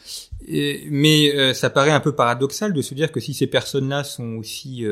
Mais 0.49 1.35
euh, 1.35 1.53
ça 1.53 1.69
paraît 1.69 1.91
un 1.91 2.01
peu 2.01 2.15
paradoxal 2.15 2.73
de 2.73 2.83
se 2.83 2.95
dire 2.95 3.11
que 3.11 3.21
si 3.21 3.35
ces 3.35 3.49
personnes-là 3.49 4.05
sont 4.05 4.37
aussi 4.37 4.87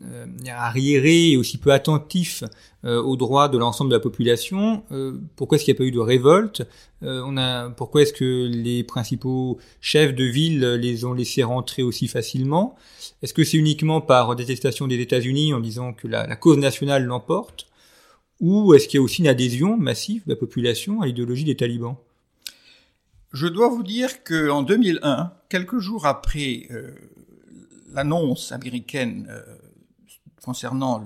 euh, 0.00 0.26
arriéré 0.48 1.32
et 1.32 1.36
aussi 1.36 1.58
peu 1.58 1.70
attentif 1.70 2.44
euh, 2.44 2.46
aux 2.84 3.16
droits 3.16 3.48
de 3.48 3.58
l'ensemble 3.58 3.90
de 3.90 3.96
la 3.96 4.00
population, 4.00 4.82
euh, 4.90 5.16
pourquoi 5.36 5.56
est-ce 5.56 5.64
qu'il 5.64 5.72
n'y 5.72 5.76
a 5.76 5.80
pas 5.80 5.84
eu 5.84 5.92
de 5.92 6.00
révolte? 6.00 6.62
On 7.02 7.36
a, 7.36 7.70
Pourquoi 7.70 8.02
est-ce 8.02 8.12
que 8.12 8.46
les 8.46 8.84
principaux 8.84 9.58
chefs 9.80 10.14
de 10.14 10.24
ville 10.24 10.60
les 10.74 11.04
ont 11.04 11.12
laissés 11.12 11.42
rentrer 11.42 11.82
aussi 11.82 12.06
facilement? 12.06 12.76
Est-ce 13.22 13.34
que 13.34 13.42
c'est 13.42 13.56
uniquement 13.56 14.00
par 14.00 14.36
détestation 14.36 14.86
des 14.86 15.00
États-Unis 15.00 15.52
en 15.52 15.60
disant 15.60 15.92
que 15.92 16.06
la, 16.06 16.26
la 16.26 16.36
cause 16.36 16.58
nationale 16.58 17.04
l'emporte? 17.04 17.66
Ou 18.40 18.74
est-ce 18.74 18.86
qu'il 18.88 18.98
y 18.98 19.00
a 19.00 19.04
aussi 19.04 19.22
une 19.22 19.28
adhésion 19.28 19.76
massive 19.76 20.24
de 20.26 20.30
la 20.30 20.36
population 20.36 21.00
à 21.00 21.06
l'idéologie 21.06 21.44
des 21.44 21.56
talibans? 21.56 21.96
Je 23.32 23.46
dois 23.46 23.68
vous 23.68 23.82
dire 23.82 24.22
qu'en 24.24 24.62
2001, 24.62 25.32
quelques 25.48 25.78
jours 25.78 26.06
après 26.06 26.68
l'annonce 27.92 28.52
américaine 28.52 29.28
concernant 30.44 31.04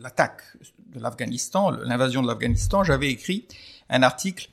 l'attaque 0.00 0.42
de 0.88 1.00
l'Afghanistan, 1.00 1.70
l'invasion 1.70 2.22
de 2.22 2.26
l'Afghanistan, 2.26 2.84
j'avais 2.84 3.10
écrit 3.10 3.46
un 3.90 4.02
article 4.02 4.48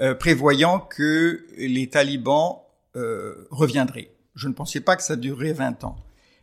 euh, 0.00 0.14
prévoyant 0.14 0.78
que 0.78 1.46
les 1.56 1.88
talibans 1.88 2.60
euh, 2.96 3.46
reviendraient. 3.50 4.10
Je 4.34 4.48
ne 4.48 4.52
pensais 4.52 4.80
pas 4.80 4.96
que 4.96 5.02
ça 5.02 5.16
durerait 5.16 5.52
20 5.52 5.84
ans. 5.84 5.96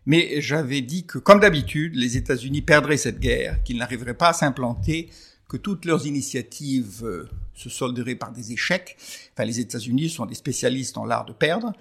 Mais 0.05 0.41
j'avais 0.41 0.81
dit 0.81 1.05
que, 1.05 1.17
comme 1.17 1.39
d'habitude, 1.39 1.95
les 1.95 2.17
États-Unis 2.17 2.61
perdraient 2.61 2.97
cette 2.97 3.19
guerre, 3.19 3.63
qu'ils 3.63 3.77
n'arriveraient 3.77 4.15
pas 4.15 4.29
à 4.29 4.33
s'implanter, 4.33 5.09
que 5.47 5.57
toutes 5.57 5.85
leurs 5.85 6.07
initiatives 6.07 7.03
euh, 7.03 7.29
se 7.53 7.69
solderaient 7.69 8.15
par 8.15 8.31
des 8.31 8.51
échecs. 8.51 8.97
Enfin, 9.33 9.45
les 9.45 9.59
États-Unis 9.59 10.09
sont 10.09 10.25
des 10.25 10.35
spécialistes 10.35 10.97
en 10.97 11.05
l'art 11.05 11.25
de 11.25 11.33
perdre, 11.33 11.73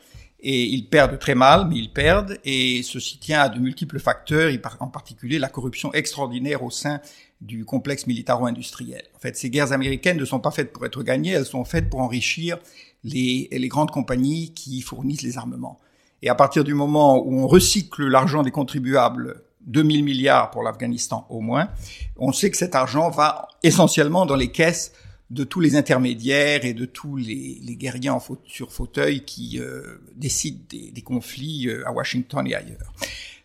et 0.43 0.65
ils 0.65 0.89
perdent 0.89 1.19
très 1.21 1.37
mal, 1.37 1.69
mais 1.69 1.77
ils 1.77 1.93
perdent, 1.93 2.39
et 2.45 2.83
ceci 2.83 3.19
tient 3.19 3.43
à 3.43 3.49
de 3.49 3.61
multiples 3.61 4.01
facteurs, 4.01 4.53
en 4.81 4.89
particulier 4.89 5.39
la 5.39 5.49
corruption 5.49 5.93
extraordinaire 5.95 6.65
au 6.65 6.71
sein 6.71 7.01
du 7.41 7.65
complexe 7.65 8.09
militaro-industriel. 8.09 9.03
En 9.15 9.21
fait, 9.21 9.37
ces 9.37 9.51
guerres 9.51 9.73
américaines 9.73 10.17
ne 10.17 10.25
sont 10.25 10.41
pas 10.41 10.51
faites 10.51 10.73
pour 10.73 10.85
être 10.85 11.03
gagnées, 11.03 11.31
elles 11.31 11.47
sont 11.47 11.65
faites 11.65 11.89
pour 11.89 12.01
enrichir 12.01 12.59
les, 13.05 13.49
les 13.53 13.69
grandes 13.69 13.93
compagnies 13.93 14.53
qui 14.53 14.81
fournissent 14.81 15.23
les 15.23 15.39
armements. 15.39 15.79
Et 16.23 16.29
à 16.29 16.35
partir 16.35 16.65
du 16.65 16.75
moment 16.75 17.25
où 17.25 17.41
on 17.41 17.47
recycle 17.47 18.07
l'argent 18.07 18.43
des 18.43 18.53
contribuables 18.53 19.43
2000 19.67 20.05
milliards 20.05 20.51
pour 20.51 20.63
l'Afghanistan 20.65 21.27
au 21.31 21.41
moins, 21.41 21.69
on 22.17 22.33
sait 22.33 22.51
que 22.51 22.57
cet 22.57 22.75
argent 22.75 23.11
va 23.11 23.49
essentiellement 23.63 24.27
dans 24.27 24.37
les 24.37 24.51
caisses 24.51 24.93
de 25.33 25.45
tous 25.45 25.61
les 25.61 25.77
intermédiaires 25.77 26.65
et 26.65 26.75
de 26.75 26.85
tous 26.85 27.17
les, 27.17 27.59
les 27.63 27.77
guerriers 27.77 28.11
en 28.11 28.23
sur 28.47 28.71
fauteuil 28.71 29.25
qui 29.25 29.59
euh, 29.59 29.97
décident 30.15 30.61
des, 30.69 30.91
des 30.91 31.01
conflits 31.01 31.69
euh, 31.69 31.89
à 31.89 31.93
Washington 31.93 32.47
et 32.47 32.55
ailleurs. 32.55 32.93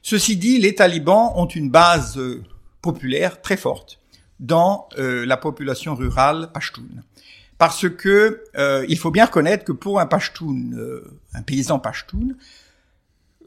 Ceci 0.01 0.36
dit, 0.36 0.60
les 0.60 0.75
talibans 0.75 1.32
ont 1.36 1.46
une 1.46 1.70
base 1.70 2.17
euh, 2.17 2.44
populaire 2.82 3.41
très 3.41 3.56
forte 3.58 4.00
dans 4.39 4.88
la 4.96 5.36
population 5.36 5.96
rurale 5.96 6.51
pashtoun. 6.53 7.01
Parce 7.58 7.89
que 7.89 8.44
il 8.88 8.96
faut 9.00 9.10
bien 9.10 9.25
reconnaître 9.25 9.63
que 9.63 9.72
pour 9.72 10.00
un 10.00 10.06
pashtoun, 10.06 10.79
un 11.34 11.41
paysan 11.41 11.79
pashtoun, 11.79 12.38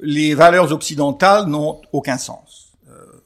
les 0.01 0.35
valeurs 0.35 0.73
occidentales 0.73 1.47
n'ont 1.47 1.81
aucun 1.93 2.19
sens 2.19 2.73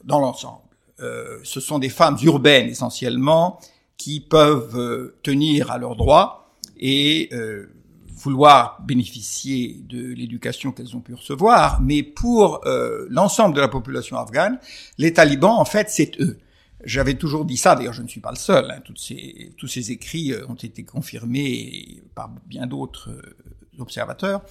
dans 0.04 0.18
l'ensemble. 0.18 0.60
ce 0.98 1.58
sont 1.58 1.78
des 1.78 1.88
femmes 1.88 2.18
urbaines 2.22 2.68
essentiellement, 2.68 3.58
qui 3.96 4.20
peuvent 4.20 4.76
euh, 4.76 5.16
tenir 5.22 5.70
à 5.70 5.78
leurs 5.78 5.96
droits 5.96 6.56
et 6.76 7.28
euh, 7.32 7.66
vouloir 8.08 8.82
bénéficier 8.82 9.80
de 9.88 10.12
l'éducation 10.14 10.72
qu'elles 10.72 10.96
ont 10.96 11.00
pu 11.00 11.14
recevoir, 11.14 11.80
mais 11.80 12.02
pour 12.02 12.66
euh, 12.66 13.06
l'ensemble 13.10 13.54
de 13.54 13.60
la 13.60 13.68
population 13.68 14.16
afghane, 14.16 14.58
les 14.98 15.12
talibans, 15.12 15.58
en 15.58 15.64
fait, 15.64 15.90
c'est 15.90 16.20
eux. 16.20 16.38
J'avais 16.84 17.14
toujours 17.14 17.44
dit 17.44 17.56
ça, 17.56 17.74
d'ailleurs 17.74 17.94
je 17.94 18.02
ne 18.02 18.08
suis 18.08 18.20
pas 18.20 18.30
le 18.30 18.36
seul, 18.36 18.70
hein, 18.70 18.82
ces, 18.94 19.54
tous 19.56 19.68
ces 19.68 19.90
écrits 19.90 20.34
ont 20.48 20.54
été 20.54 20.84
confirmés 20.84 22.02
par 22.14 22.30
bien 22.46 22.66
d'autres 22.66 23.10
observateurs. 23.78 24.42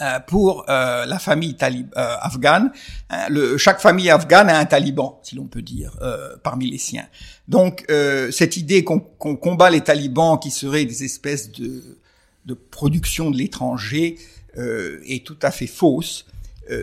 Euh, 0.00 0.18
pour 0.18 0.64
euh, 0.70 1.04
la 1.04 1.18
famille 1.18 1.54
euh, 1.62 2.16
afghane. 2.22 2.72
Hein, 3.10 3.26
le, 3.28 3.58
chaque 3.58 3.80
famille 3.82 4.08
afghane 4.08 4.48
a 4.48 4.58
un 4.58 4.64
taliban, 4.64 5.20
si 5.22 5.34
l'on 5.34 5.44
peut 5.44 5.60
dire, 5.60 5.98
parmi 6.42 6.70
les 6.70 6.78
siens. 6.78 7.06
Donc 7.48 7.84
cette 8.30 8.56
idée 8.56 8.82
qu'on 8.82 9.00
combat 9.00 9.68
les 9.68 9.82
talibans 9.82 10.38
qui 10.38 10.50
seraient 10.50 10.86
des 10.86 11.04
espèces 11.04 11.52
de, 11.52 11.98
de 12.46 12.54
production 12.54 13.30
de 13.30 13.36
l'étranger 13.36 14.16
est 14.56 15.26
tout 15.26 15.38
à 15.42 15.50
fait 15.50 15.66
fausse. 15.66 16.24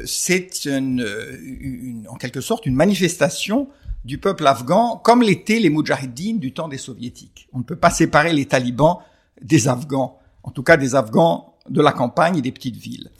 C'est 0.06 0.66
une, 0.66 1.06
une, 1.42 2.08
en 2.10 2.16
quelque 2.16 2.42
sorte 2.42 2.66
une 2.68 2.76
manifestation 2.76 3.68
du 4.06 4.20
peuple 4.20 4.46
afghan, 4.46 4.98
comme 5.04 5.24
l'étaient 5.24 5.60
les 5.60 5.70
moudjahidines 5.70 6.40
du 6.40 6.54
temps 6.54 6.68
des 6.68 6.78
soviétiques. 6.78 7.48
On 7.52 7.60
ne 7.60 7.64
peut 7.64 7.76
pas 7.76 7.90
séparer 7.90 8.34
les 8.34 8.46
talibans 8.46 8.98
des 9.42 9.68
Afghans, 9.68 10.20
en 10.44 10.52
tout 10.52 10.64
cas 10.64 10.78
des 10.78 10.94
Afghans 10.94 11.57
de 11.70 11.82
la 11.82 11.92
campagne 11.92 12.38
et 12.38 12.42
des 12.42 12.52
petites 12.52 12.78
villes. 12.78 13.12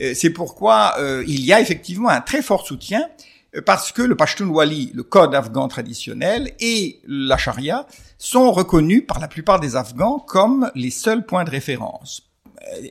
Euh, 0.00 0.12
c'est 0.14 0.30
pourquoi 0.30 0.94
euh, 0.98 1.24
il 1.26 1.44
y 1.44 1.52
a 1.52 1.60
effectivement 1.60 2.08
un 2.08 2.20
très 2.20 2.42
fort 2.42 2.66
soutien 2.66 3.06
euh, 3.54 3.62
parce 3.62 3.92
que 3.92 4.02
le 4.02 4.16
Pashtunwali, 4.16 4.92
le 4.94 5.02
code 5.02 5.34
afghan 5.34 5.68
traditionnel, 5.68 6.52
et 6.60 7.00
la 7.06 7.36
charia 7.36 7.86
sont 8.18 8.52
reconnus 8.52 9.04
par 9.06 9.20
la 9.20 9.28
plupart 9.28 9.60
des 9.60 9.76
Afghans 9.76 10.18
comme 10.18 10.70
les 10.74 10.90
seuls 10.90 11.26
points 11.26 11.44
de 11.44 11.50
référence. 11.50 12.30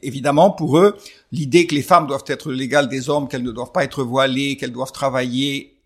évidemment, 0.04 0.52
pour 0.52 0.78
eux, 0.78 0.98
l'idée 1.32 1.66
que 1.66 1.74
les 1.74 1.82
femmes 1.82 2.06
doivent 2.06 2.26
être 2.28 2.52
légales 2.52 2.90
des 2.90 3.10
hommes, 3.10 3.28
qu'elles 3.28 3.44
ne 3.44 3.52
doivent 3.52 3.72
pas 3.72 3.84
être 3.84 4.04
voilées, 4.04 4.58
qu'elles 4.58 4.74
doivent 4.74 4.92
travailler, 4.92 5.78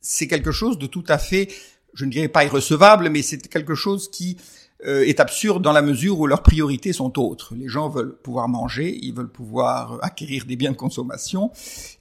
c'est 0.00 0.28
quelque 0.28 0.52
chose 0.52 0.78
de 0.78 0.86
tout 0.86 1.04
à 1.08 1.18
fait, 1.18 1.48
je 1.94 2.04
ne 2.04 2.10
dirais 2.10 2.28
pas 2.28 2.44
irrecevable, 2.44 3.08
mais 3.08 3.22
c'est 3.22 3.48
quelque 3.48 3.74
chose 3.74 4.10
qui 4.10 4.36
euh, 4.36 4.63
est 4.84 5.18
absurde 5.18 5.62
dans 5.62 5.72
la 5.72 5.80
mesure 5.80 6.20
où 6.20 6.26
leurs 6.26 6.42
priorités 6.42 6.92
sont 6.92 7.18
autres. 7.18 7.54
Les 7.54 7.68
gens 7.68 7.88
veulent 7.88 8.16
pouvoir 8.16 8.48
manger, 8.48 8.98
ils 9.02 9.14
veulent 9.14 9.30
pouvoir 9.30 9.98
acquérir 10.02 10.44
des 10.44 10.56
biens 10.56 10.72
de 10.72 10.76
consommation, 10.76 11.50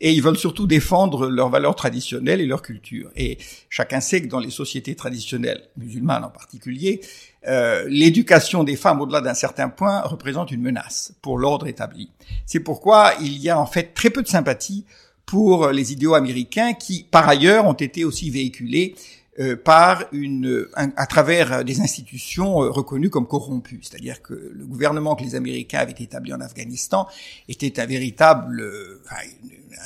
et 0.02 0.12
ils 0.12 0.22
veulent 0.22 0.38
surtout 0.38 0.68
défendre 0.68 1.28
leurs 1.28 1.50
valeurs 1.50 1.76
traditionnelles 1.76 2.42
et 2.42 2.46
leur 2.46 2.62
culture. 2.62 3.10
Et 3.16 3.38
chacun 3.70 4.02
sait 4.02 4.22
que 4.22 4.28
dans 4.28 4.40
les 4.40 4.50
sociétés 4.50 4.96
traditionnelles, 4.96 5.64
musulmanes 5.78 6.26
en 6.26 6.30
particulier, 6.30 7.00
euh, 7.48 7.86
l'éducation 7.88 8.64
des 8.64 8.76
femmes 8.76 9.02
au-delà 9.02 9.22
d'un 9.22 9.34
certain 9.34 9.70
point 9.70 10.02
représente 10.02 10.52
une 10.52 10.62
menace 10.62 11.14
pour 11.22 11.38
l'ordre 11.38 11.68
établi. 11.68 12.10
C'est 12.46 12.62
pourquoi 12.62 13.14
il 13.22 13.38
y 13.38 13.50
a 13.50 13.60
en 13.60 13.66
fait 13.66 13.94
très 13.94 14.10
peu 14.10 14.24
de 14.24 14.28
sympathie 14.28 14.86
pour 15.26 15.70
les 15.70 15.94
idéaux 15.94 16.16
américains 16.16 16.74
qui, 16.74 17.06
par 17.10 17.28
ailleurs, 17.28 17.66
ont 17.66 17.74
été 17.74 18.04
aussi 18.04 18.30
véhiculés 18.30 18.96
euh, 18.96 19.23
par 19.64 20.06
une, 20.12 20.68
à 20.76 21.08
travers 21.08 21.66
des 21.66 21.82
institutions 21.82 22.62
euh, 22.62 22.70
reconnues 22.70 23.10
comme 23.10 23.28
corrompues. 23.28 23.80
C'est-à-dire 23.82 24.22
que 24.22 24.34
le 24.34 24.66
gouvernement 24.66 25.16
que 25.16 25.24
les 25.24 25.36
Américains 25.36 25.80
avaient 25.80 25.96
établi 25.98 26.34
en 26.34 26.42
Afghanistan 26.42 27.08
était 27.48 27.80
un 27.80 27.86
véritable, 27.86 28.62
euh, 28.62 29.02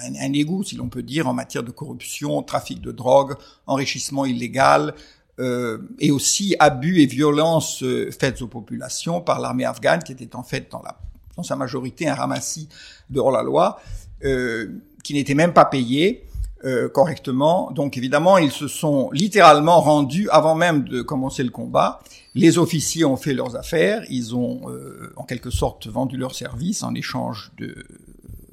un, 0.03 0.15
un, 0.15 0.33
égout, 0.33 0.63
si 0.63 0.75
l'on 0.75 0.89
peut 0.89 1.03
dire, 1.03 1.27
en 1.27 1.33
matière 1.33 1.63
de 1.63 1.71
corruption, 1.71 2.43
trafic 2.43 2.81
de 2.81 2.91
drogue, 2.91 3.35
enrichissement 3.67 4.25
illégal, 4.25 4.93
euh, 5.39 5.77
et 5.99 6.11
aussi 6.11 6.55
abus 6.59 6.99
et 6.99 7.05
violences 7.05 7.83
faites 8.19 8.41
aux 8.41 8.47
populations 8.47 9.21
par 9.21 9.39
l'armée 9.39 9.65
afghane, 9.65 10.03
qui 10.03 10.11
était 10.11 10.35
en 10.35 10.43
fait 10.43 10.69
dans, 10.71 10.81
la, 10.81 10.99
dans 11.37 11.43
sa 11.43 11.55
majorité 11.55 12.09
un 12.09 12.15
ramassis 12.15 12.67
de 13.09 13.19
hors-la-loi, 13.19 13.79
euh, 14.25 14.71
qui 15.03 15.13
n'était 15.13 15.35
même 15.35 15.53
pas 15.53 15.65
payé 15.65 16.26
euh, 16.63 16.89
correctement. 16.89 17.71
Donc 17.71 17.97
évidemment, 17.97 18.39
ils 18.39 18.51
se 18.51 18.67
sont 18.67 19.09
littéralement 19.11 19.79
rendus 19.79 20.27
avant 20.31 20.55
même 20.55 20.83
de 20.85 21.01
commencer 21.01 21.43
le 21.43 21.51
combat. 21.51 21.99
Les 22.33 22.57
officiers 22.57 23.05
ont 23.05 23.15
fait 23.15 23.33
leurs 23.33 23.55
affaires, 23.55 24.03
ils 24.09 24.35
ont 24.35 24.69
euh, 24.69 25.13
en 25.17 25.23
quelque 25.23 25.51
sorte 25.51 25.87
vendu 25.87 26.17
leurs 26.17 26.33
services 26.33 26.81
en 26.81 26.95
échange 26.95 27.51
de 27.57 27.85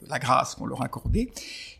la 0.08 0.18
grâce 0.18 0.54
qu'on 0.54 0.66
leur 0.66 0.82
accordait. 0.82 1.30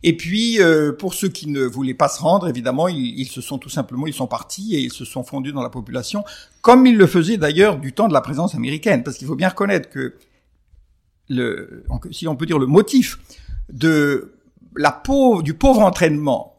Et 0.03 0.17
puis, 0.17 0.63
euh, 0.63 0.93
pour 0.93 1.13
ceux 1.13 1.29
qui 1.29 1.47
ne 1.49 1.63
voulaient 1.63 1.93
pas 1.93 2.09
se 2.09 2.23
rendre, 2.23 2.49
évidemment, 2.49 2.89
ils, 2.89 3.19
ils, 3.21 3.29
se 3.29 3.43
sont 3.43 3.59
tout 3.59 3.69
simplement, 3.69 4.07
ils 4.07 4.15
sont 4.15 4.27
partis 4.27 4.75
et 4.75 4.81
ils 4.81 4.93
se 4.93 5.05
sont 5.05 5.25
fondus 5.25 5.53
dans 5.53 5.63
la 5.63 5.71
population, 5.71 6.25
comme 6.63 6.87
ils 6.87 6.97
le 6.97 7.07
faisaient 7.07 7.37
d'ailleurs 7.37 7.79
du 7.79 7.93
temps 7.93 8.09
de 8.09 8.15
la 8.15 8.23
présence 8.23 8.55
américaine, 8.55 9.03
parce 9.03 9.19
qu'il 9.19 9.27
faut 9.27 9.37
bien 9.37 9.51
reconnaître 9.51 9.91
que 9.91 10.15
le, 11.29 11.85
si 12.11 12.29
on 12.29 12.37
peut 12.37 12.47
dire 12.47 12.59
le 12.59 12.67
motif 12.67 13.19
de 13.71 14.33
la 14.77 14.93
pauvre, 14.93 15.43
du 15.43 15.55
pauvre 15.55 15.81
entraînement 15.81 16.57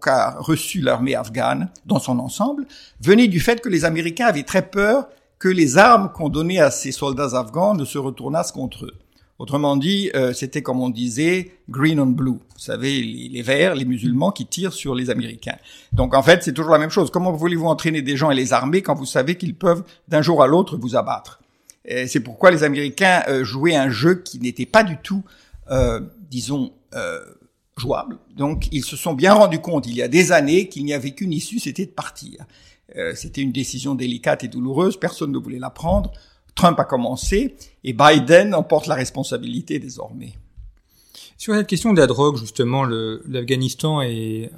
qu'a 0.00 0.36
reçu 0.38 0.80
l'armée 0.80 1.14
afghane 1.14 1.70
dans 1.86 1.98
son 1.98 2.18
ensemble 2.18 2.66
venait 3.00 3.28
du 3.28 3.40
fait 3.40 3.60
que 3.60 3.68
les 3.68 3.84
Américains 3.84 4.26
avaient 4.26 4.42
très 4.42 4.62
peur 4.62 5.08
que 5.38 5.48
les 5.48 5.78
armes 5.78 6.10
qu'on 6.12 6.28
donnait 6.28 6.58
à 6.58 6.70
ces 6.70 6.92
soldats 6.92 7.38
afghans 7.38 7.74
ne 7.74 7.84
se 7.84 7.98
retournassent 7.98 8.52
contre 8.52 8.86
eux. 8.86 8.94
Autrement 9.38 9.76
dit, 9.76 10.10
euh, 10.14 10.32
c'était 10.32 10.62
comme 10.62 10.80
on 10.80 10.88
disait 10.88 11.52
green 11.68 12.00
on 12.00 12.06
blue. 12.06 12.30
Vous 12.30 12.58
savez, 12.58 13.02
les, 13.02 13.42
verts, 13.42 13.74
les 13.74 13.84
musulmans 13.84 14.30
qui 14.30 14.46
tirent 14.46 14.72
sur 14.72 14.94
les 14.94 15.10
Américains. 15.10 15.56
Donc 15.92 16.14
en 16.14 16.22
fait, 16.22 16.42
c'est 16.42 16.54
toujours 16.54 16.72
la 16.72 16.78
même 16.78 16.90
chose. 16.90 17.10
Comment 17.10 17.32
voulez-vous 17.32 17.66
entraîner 17.66 18.00
des 18.00 18.16
gens 18.16 18.30
et 18.30 18.34
les 18.34 18.54
armer 18.54 18.80
quand 18.80 18.94
vous 18.94 19.04
savez 19.04 19.36
qu'ils 19.36 19.54
peuvent 19.54 19.84
d'un 20.08 20.22
jour 20.22 20.42
à 20.42 20.46
l'autre 20.46 20.78
vous 20.78 20.96
abattre? 20.96 21.40
C'est 22.08 22.20
pourquoi 22.20 22.50
les 22.50 22.64
Américains 22.64 23.22
euh, 23.28 23.44
jouaient 23.44 23.76
un 23.76 23.90
jeu 23.90 24.16
qui 24.16 24.40
n'était 24.40 24.66
pas 24.66 24.82
du 24.82 24.96
tout, 24.96 25.22
euh, 25.70 26.00
disons, 26.30 26.72
jouable. 27.76 28.18
Donc 28.34 28.68
ils 28.72 28.84
se 28.84 28.96
sont 28.96 29.14
bien 29.14 29.34
rendus 29.34 29.60
compte 29.60 29.86
il 29.86 29.94
y 29.94 30.02
a 30.02 30.08
des 30.08 30.32
années 30.32 30.68
qu'il 30.68 30.84
n'y 30.84 30.94
avait 30.94 31.10
qu'une 31.10 31.32
issue, 31.32 31.58
c'était 31.58 31.86
de 31.86 31.90
partir. 31.90 32.46
Euh, 32.96 33.14
c'était 33.14 33.42
une 33.42 33.52
décision 33.52 33.94
délicate 33.94 34.44
et 34.44 34.48
douloureuse, 34.48 34.96
personne 34.96 35.32
ne 35.32 35.38
voulait 35.38 35.58
la 35.58 35.70
prendre. 35.70 36.12
Trump 36.54 36.78
a 36.80 36.84
commencé 36.84 37.56
et 37.84 37.92
Biden 37.92 38.54
en 38.54 38.62
porte 38.62 38.86
la 38.86 38.94
responsabilité 38.94 39.78
désormais. 39.78 40.32
Sur 41.38 41.54
cette 41.54 41.66
question 41.66 41.92
de 41.92 42.00
la 42.00 42.06
drogue, 42.06 42.38
justement, 42.38 42.84
l'Afghanistan 42.84 44.00
est 44.00 44.50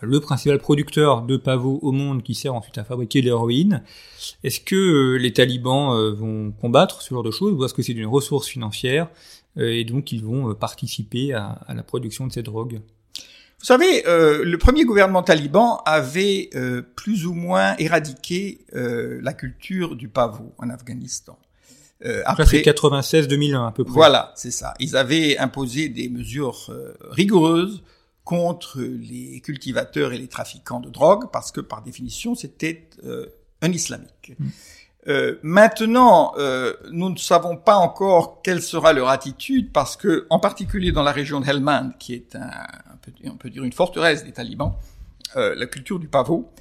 le 0.00 0.20
principal 0.20 0.58
producteur 0.58 1.22
de 1.22 1.36
pavots 1.36 1.78
au 1.82 1.92
monde 1.92 2.22
qui 2.22 2.34
sert 2.34 2.54
ensuite 2.54 2.78
à 2.78 2.84
fabriquer 2.84 3.20
l'héroïne. 3.20 3.82
Est-ce 4.42 4.60
que 4.60 4.74
euh, 4.74 5.16
les 5.18 5.34
talibans 5.34 5.94
euh, 5.94 6.12
vont 6.12 6.52
combattre 6.52 7.02
ce 7.02 7.12
genre 7.12 7.22
de 7.22 7.30
choses 7.30 7.52
ou 7.52 7.64
est-ce 7.64 7.74
que 7.74 7.82
c'est 7.82 7.92
une 7.92 8.06
ressource 8.06 8.48
financière 8.48 9.08
euh, 9.08 9.41
et 9.56 9.84
donc 9.84 10.12
ils 10.12 10.24
vont 10.24 10.54
participer 10.54 11.34
à, 11.34 11.58
à, 11.66 11.74
la 11.74 11.82
production 11.82 12.26
de 12.26 12.32
cette 12.32 12.46
drogue 12.46 12.80
Vous 13.58 13.66
savez, 13.66 14.02
le 14.06 14.56
premier 14.56 14.84
gouvernement 14.84 15.22
taliban 15.22 15.78
avait 15.84 16.50
plus 16.96 17.26
ou 17.26 17.34
moins 17.34 17.76
éradiqué 17.76 18.64
la 18.72 19.32
culture 19.32 19.94
du 19.96 20.08
pavot 20.08 20.54
en 20.58 20.70
Afghanistan. 20.70 21.38
Euh, 22.04 22.22
après, 22.24 22.46
c'est 22.46 22.62
96-2001 22.62 23.68
à 23.68 23.72
peu 23.72 23.84
près. 23.84 23.94
Voilà, 23.94 24.32
c'est 24.36 24.50
ça. 24.50 24.74
Ils 24.80 24.96
avaient 24.96 25.38
imposé 25.38 25.88
des 25.88 26.08
mesures 26.08 26.66
euh, 26.70 26.94
rigoureuses 27.10 27.82
contre 28.24 28.80
les 28.80 29.40
cultivateurs 29.40 30.12
et 30.12 30.18
les 30.18 30.28
trafiquants 30.28 30.80
de 30.80 30.90
drogue 30.90 31.30
parce 31.32 31.50
que 31.50 31.60
par 31.60 31.82
définition 31.82 32.36
c'était 32.36 32.88
euh, 33.04 33.26
un 33.62 33.72
islamique. 33.72 34.34
Mm. 34.38 34.46
Euh, 35.08 35.36
maintenant, 35.42 36.32
euh, 36.38 36.74
nous 36.90 37.10
ne 37.10 37.16
savons 37.16 37.56
pas 37.56 37.76
encore 37.76 38.40
quelle 38.42 38.62
sera 38.62 38.92
leur 38.92 39.08
attitude 39.08 39.72
parce 39.72 39.96
que, 39.96 40.26
en 40.30 40.38
particulier 40.38 40.92
dans 40.92 41.02
la 41.02 41.12
région 41.12 41.40
de 41.40 41.46
Helmand, 41.46 41.90
qui 41.98 42.14
est 42.14 42.36
un, 42.36 42.50
on 43.24 43.36
peut 43.36 43.50
dire 43.50 43.64
une 43.64 43.72
forteresse 43.72 44.24
des 44.24 44.32
talibans, 44.32 44.74
la 45.34 45.66
culture 45.66 45.98
du 45.98 46.08
pavot 46.08 46.52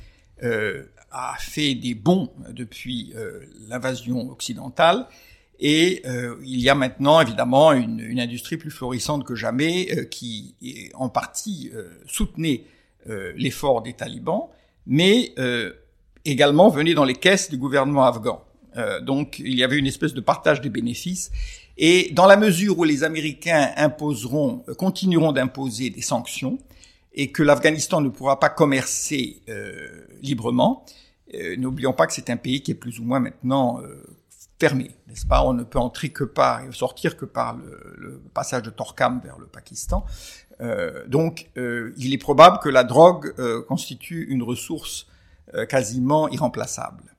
a 0.42 1.36
fait 1.40 1.76
des 1.76 1.94
bons 1.94 2.32
depuis 2.50 3.14
l'invasion 3.68 4.32
occidentale. 4.32 5.08
Et 5.62 6.02
euh, 6.08 6.38
il 6.44 6.60
y 6.60 6.70
a 6.70 6.76
maintenant 6.76 7.22
évidemment 7.22 7.72
une, 7.72 8.00
une, 8.00 8.20
industrie 8.20 8.58
plus 8.58 8.72
florissante 8.72 9.24
que 9.24 9.36
jamais 9.36 9.88
euh, 9.96 10.06
qui 10.06 10.56
en 10.96 11.08
partie 11.08 11.72
euh, 11.74 11.88
soutenait 12.08 12.66
l'effort 13.36 13.82
des 13.82 13.94
talibans, 13.94 14.50
mais 14.86 15.34
également 16.26 16.70
venait 16.70 16.94
dans 16.94 17.04
les 17.04 17.16
caisses 17.16 17.50
du 17.50 17.58
gouvernement 17.58 18.06
afghan. 18.06 18.44
donc 19.02 19.40
il 19.40 19.56
y 19.56 19.64
avait 19.64 19.78
une 19.78 19.88
espèce 19.88 20.14
de 20.14 20.22
partage 20.22 20.62
des 20.62 20.70
bénéfices. 20.70 21.32
Et 21.78 22.12
dans 22.14 22.28
la 22.28 22.38
mesure 22.38 22.78
où 22.78 22.84
les 22.84 23.04
Américains 23.04 23.72
imposeront, 23.76 24.64
continueront 24.78 25.32
d'imposer 25.32 25.90
des 25.90 26.02
sanctions, 26.02 26.58
et 27.14 27.32
que 27.32 27.44
l'Afghanistan 27.44 28.02
ne 28.02 28.10
pourra 28.10 28.40
pas 28.40 28.50
commercer 28.50 29.42
librement, 30.22 30.86
n'oublions 31.58 31.94
pas 31.94 32.08
que 32.08 32.14
c'est 32.14 32.30
un 32.30 32.38
pays 32.38 32.62
qui 32.62 32.72
est 32.72 32.76
plus 32.76 33.00
ou 33.00 33.04
moins 33.04 33.20
maintenant 33.20 33.82
fermé, 34.62 34.92
n'est-ce 35.08 35.26
pas? 35.26 35.44
On 35.44 35.54
ne 35.54 35.64
peut 35.64 35.80
entrer 35.80 36.10
que 36.10 36.24
par 36.24 36.64
et 36.64 36.72
sortir 36.72 37.18
que 37.18 37.26
par 37.26 37.58
le, 37.58 38.22
passage 38.32 38.62
de 38.62 38.70
Torkam 38.70 39.20
vers 39.24 39.40
le 39.40 39.48
Pakistan. 39.48 40.06
Euh, 40.62 41.04
donc, 41.08 41.50
euh, 41.58 41.94
il 41.98 42.14
est 42.14 42.20
probable 42.20 42.60
que 42.60 42.70
la 42.70 42.84
drogue 42.84 43.34
euh, 43.40 43.64
constitue 43.64 44.28
une 44.30 44.44
ressource 44.44 45.08
euh, 45.08 45.11
quasiment 45.68 46.30
irremplaçable. 46.30 47.16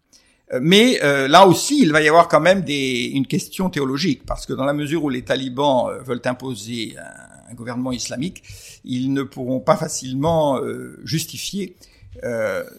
Euh, 0.53 0.61
mais 0.62 0.99
là 1.29 1.47
aussi, 1.47 1.81
il 1.83 1.92
va 1.92 2.03
y 2.03 2.09
avoir 2.09 2.29
quand 2.29 2.40
même 2.40 2.62
des, 2.62 3.11
une 3.14 3.27
question 3.27 3.71
théologique, 3.71 4.25
parce 4.27 4.47
que 4.47 4.53
dans 4.53 4.64
la 4.64 4.75
mesure 4.75 5.05
où 5.05 5.09
les 5.09 5.23
talibans 5.23 5.90
veulent 6.05 6.23
imposer 6.25 6.97
un, 6.99 7.55
gouvernement 7.55 7.92
islamique, 7.92 8.42
ils 8.83 9.12
ne 9.12 9.23
pourront 9.23 9.61
pas 9.61 9.77
facilement 9.77 10.59
justifier 11.05 11.77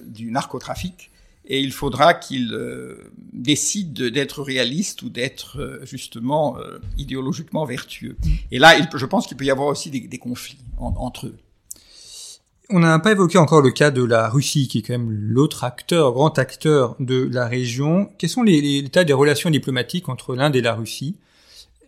du 0.02 0.32
narcotrafic 0.32 1.12
et 1.46 1.60
il 1.60 1.72
faudra 1.72 2.14
qu'il 2.14 2.54
euh, 2.54 3.12
décide 3.34 3.94
d'être 3.94 4.42
réaliste 4.42 5.02
ou 5.02 5.10
d'être 5.10 5.60
euh, 5.60 5.86
justement 5.86 6.58
euh, 6.58 6.80
idéologiquement 6.98 7.66
vertueux. 7.66 8.16
Et 8.52 8.60
là, 8.60 8.76
je 8.94 9.06
pense 9.06 9.28
qu'il 9.28 9.36
peut 9.36 9.46
y 9.46 9.52
avoir 9.52 9.68
aussi 9.68 9.90
des, 9.90 10.02
des 10.02 10.20
conflits 10.20 10.60
entre 10.78 11.28
eux. 11.28 11.38
On 12.70 12.80
n'a 12.80 12.98
pas 13.00 13.12
évoqué 13.12 13.38
encore 13.38 13.62
le 13.62 13.72
cas 13.72 13.92
de 13.92 14.04
la 14.04 14.30
Russie, 14.30 14.68
qui 14.68 14.80
est 14.80 14.82
quand 14.82 14.94
même 14.94 15.12
l'autre 15.12 15.64
acteur, 15.64 16.14
grand 16.14 16.40
acteur 16.40 16.96
de 17.00 17.30
la 17.32 17.46
région. 17.46 18.10
Quels 18.18 18.30
sont 18.30 18.44
les, 18.44 18.78
états 18.78 19.04
des 19.04 19.14
relations 19.14 19.50
diplomatiques 19.50 20.08
entre 20.08 20.36
l'Inde 20.36 20.56
et 20.56 20.62
la 20.62 20.74
Russie? 20.74 21.18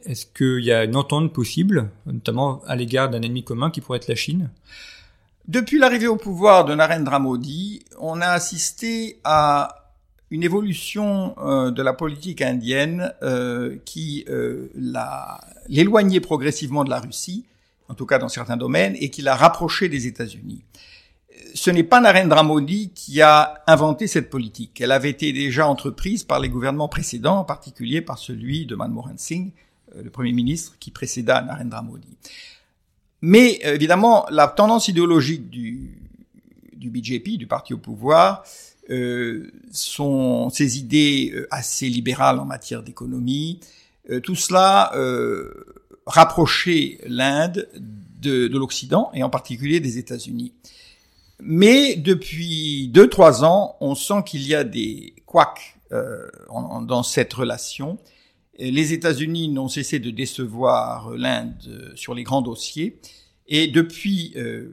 Est-ce 0.04 0.26
qu'il 0.26 0.64
y 0.64 0.72
a 0.72 0.84
une 0.84 0.96
entente 0.96 1.34
possible, 1.34 1.90
notamment 2.06 2.62
à 2.68 2.76
l'égard 2.76 3.10
d'un 3.10 3.22
ennemi 3.22 3.44
commun 3.44 3.72
qui 3.72 3.82
pourrait 3.82 3.98
être 3.98 4.08
la 4.08 4.16
Chine? 4.16 4.50
Depuis 5.48 5.80
l'arrivée 5.80 6.08
au 6.08 6.18
pouvoir 6.18 6.66
de 6.66 6.76
Narendra 6.76 7.20
Modi, 7.20 7.84
on 8.00 8.20
a 8.20 8.28
assisté 8.28 9.20
à 9.24 9.86
une 10.32 10.44
évolution 10.44 11.36
euh, 11.38 11.72
de 11.72 11.82
la 11.82 11.94
politique 11.94 12.42
indienne 12.42 13.14
euh, 13.22 13.78
qui 13.86 14.26
euh, 14.28 14.70
l'éloignait 15.70 16.20
progressivement 16.20 16.84
de 16.84 16.90
la 16.90 17.00
Russie, 17.00 17.46
en 17.89 17.93
tout 17.93 18.06
cas 18.06 18.17
dans 18.17 18.30
certains 18.30 18.58
domaines, 18.58 18.95
et 19.00 19.10
qui 19.10 19.21
l'a 19.21 19.36
rapproché 19.36 19.89
des 19.89 20.08
États-Unis. 20.08 20.63
Ce 21.54 21.69
n'est 21.69 21.84
pas 21.84 22.00
Narendra 22.00 22.43
Modi 22.43 22.91
qui 22.93 23.21
a 23.21 23.63
inventé 23.67 24.08
cette 24.08 24.30
politique. 24.30 24.80
Elle 24.82 24.91
avait 24.91 25.10
été 25.10 25.34
déjà 25.34 25.67
entreprise 25.67 26.24
par 26.24 26.39
les 26.39 26.50
gouvernements 26.50 26.88
précédents, 26.88 27.39
en 27.39 27.43
particulier 27.43 28.02
par 28.02 28.17
celui 28.17 28.65
de 28.65 28.76
Manmohan 28.76 29.17
Singh, 29.17 29.52
euh, 29.95 30.04
le 30.04 30.10
Premier 30.10 30.32
ministre 30.32 30.76
qui 30.80 30.91
précéda 30.91 31.41
Narendra 31.41 31.82
Modi. 31.82 32.17
Mais 33.21 33.60
euh, 33.65 33.76
évidemment, 33.76 34.26
la 34.30 34.48
tendance 34.48 34.88
idéologique 34.88 35.50
du, 35.50 35.98
du 36.74 36.89
BJP, 36.89 37.38
du 37.38 37.48
parti 37.48 37.74
au 37.74 37.78
pouvoir, 37.78 38.43
euh, 38.89 39.52
sont 39.71 40.50
ces 40.52 40.78
idées 40.78 41.32
euh, 41.34 41.48
assez 41.52 41.89
libérales 41.89 42.39
en 42.39 42.45
matière 42.45 42.84
d'économie. 42.84 43.60
Euh, 44.12 44.19
tout 44.19 44.36
cela 44.36 44.91
euh, 44.95 45.52
rapprochait 46.06 47.00
l'Inde 47.06 47.70
de, 48.20 48.48
de 48.48 48.58
l'Occident 48.58 49.12
et 49.13 49.24
en 49.24 49.30
particulier 49.30 49.80
des 49.80 49.98
États-Unis. 49.98 50.54
Mais 51.39 51.96
depuis 51.96 52.88
deux 52.88 53.10
trois 53.10 53.44
ans, 53.44 53.76
on 53.82 53.96
sent 53.96 54.24
qu'il 54.26 54.48
y 54.48 54.56
a 54.56 54.63
des 54.63 55.15
couacs 55.26 55.78
euh, 55.91 56.28
dans 56.82 57.04
cette 57.04 57.34
relation 57.34 57.98
les 58.58 58.94
États-Unis 58.94 59.50
n'ont 59.50 59.68
cessé 59.68 60.00
de 60.00 60.10
décevoir 60.10 61.12
l'Inde 61.12 61.94
sur 61.96 62.13
les 62.13 62.24
grands 62.24 62.41
dossiers. 62.41 63.00
Et 63.48 63.68
depuis 63.68 64.34
euh, 64.38 64.72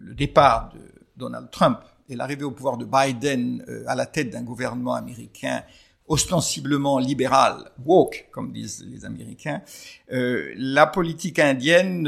le 0.00 0.14
départ 0.14 0.72
de 0.74 0.80
Donald 1.16 1.50
Trump 1.50 1.78
et 2.08 2.16
l'arrivée 2.16 2.44
au 2.44 2.50
pouvoir 2.50 2.76
de 2.76 2.84
Biden 2.84 3.64
euh, 3.68 3.84
à 3.86 3.94
la 3.94 4.06
tête 4.06 4.30
d'un 4.30 4.42
gouvernement 4.42 4.94
américain 4.94 5.62
ostensiblement 6.12 6.98
libéral, 6.98 7.70
woke, 7.84 8.28
comme 8.32 8.52
disent 8.52 8.84
les 8.86 9.04
Américains, 9.04 9.62
euh, 10.12 10.52
la 10.56 10.86
politique 10.86 11.38
indienne, 11.38 12.06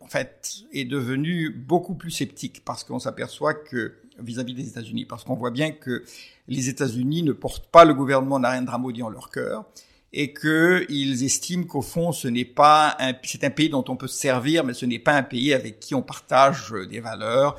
en 0.00 0.08
fait, 0.08 0.56
est 0.72 0.84
devenue 0.84 1.50
beaucoup 1.50 1.94
plus 1.94 2.10
sceptique 2.10 2.64
parce 2.64 2.82
qu'on 2.82 2.98
s'aperçoit 2.98 3.54
que 3.54 3.94
vis-à-vis 4.18 4.54
des 4.54 4.68
États-Unis, 4.68 5.04
parce 5.04 5.24
qu'on 5.24 5.34
voit 5.34 5.50
bien 5.50 5.70
que 5.70 6.04
les 6.48 6.68
États-Unis 6.68 7.22
ne 7.22 7.32
portent 7.32 7.66
pas 7.66 7.84
le 7.84 7.94
gouvernement 7.94 8.38
Narendra 8.38 8.78
Modi 8.78 9.02
en 9.02 9.08
leur 9.08 9.30
cœur 9.30 9.66
et 10.12 10.32
qu'ils 10.32 11.24
estiment 11.24 11.64
qu'au 11.64 11.82
fond, 11.82 12.12
ce 12.12 12.28
n'est 12.28 12.44
pas 12.44 12.96
un, 12.98 13.12
c'est 13.22 13.44
un 13.44 13.50
pays 13.50 13.68
dont 13.68 13.84
on 13.88 13.96
peut 13.96 14.06
se 14.06 14.18
servir, 14.18 14.64
mais 14.64 14.72
ce 14.72 14.86
n'est 14.86 14.98
pas 14.98 15.12
un 15.12 15.22
pays 15.22 15.52
avec 15.52 15.78
qui 15.78 15.94
on 15.94 16.02
partage 16.02 16.72
euh, 16.72 16.86
des 16.86 17.00
valeurs. 17.00 17.56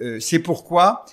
Euh, 0.00 0.20
c'est 0.20 0.38
pourquoi, 0.38 1.04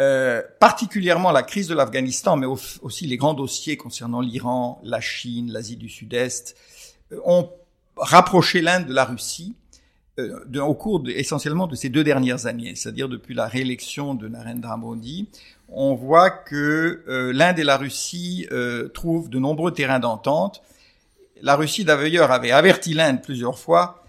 euh, 0.00 0.42
particulièrement 0.60 1.32
la 1.32 1.42
crise 1.42 1.66
de 1.66 1.74
l'Afghanistan, 1.74 2.36
mais 2.36 2.46
aussi 2.46 3.06
les 3.06 3.16
grands 3.16 3.34
dossiers 3.34 3.76
concernant 3.76 4.20
l'Iran, 4.20 4.80
la 4.84 5.00
Chine, 5.00 5.50
l'Asie 5.50 5.76
du 5.76 5.88
Sud-Est, 5.88 6.56
euh, 7.12 7.20
ont 7.24 7.50
rapproché 7.96 8.60
l'Inde 8.60 8.86
de 8.86 8.94
la 8.94 9.04
Russie 9.04 9.56
euh, 10.20 10.60
au 10.60 10.74
cours 10.74 11.00
de, 11.00 11.10
essentiellement 11.10 11.66
de 11.66 11.74
ces 11.74 11.88
deux 11.88 12.04
dernières 12.04 12.46
années, 12.46 12.74
c'est-à-dire 12.76 13.08
depuis 13.08 13.34
la 13.34 13.46
réélection 13.46 14.14
de 14.14 14.28
Narendra 14.28 14.76
Modi, 14.76 15.28
on 15.68 15.94
voit 15.94 16.30
que 16.30 17.02
euh, 17.08 17.32
l'Inde 17.32 17.58
et 17.58 17.64
la 17.64 17.76
Russie 17.76 18.46
trouvent 18.94 19.28
de 19.28 19.38
nombreux 19.38 19.72
terrains 19.72 20.00
d'entente. 20.00 20.62
La 21.42 21.56
Russie 21.56 21.84
d'ailleurs 21.84 22.30
avait 22.30 22.52
averti 22.52 22.94
l'Inde 22.94 23.22
plusieurs 23.22 23.58
fois 23.58 24.04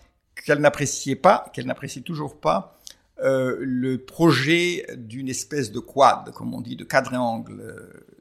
qu'elle 0.46 0.60
n'appréciait 0.60 1.16
pas, 1.16 1.50
qu'elle 1.54 1.66
n'apprécie 1.66 2.02
toujours 2.02 2.40
pas 2.40 2.79
euh, 3.24 3.58
le 3.60 3.98
projet 3.98 4.86
d'une 4.98 5.30
espèce 5.30 5.72
de 5.72 5.80
quad, 5.80 6.32
comme 6.32 6.54
on 6.54 6.62
dit, 6.62 6.76
de 6.76 6.84
quadrangle 6.84 7.64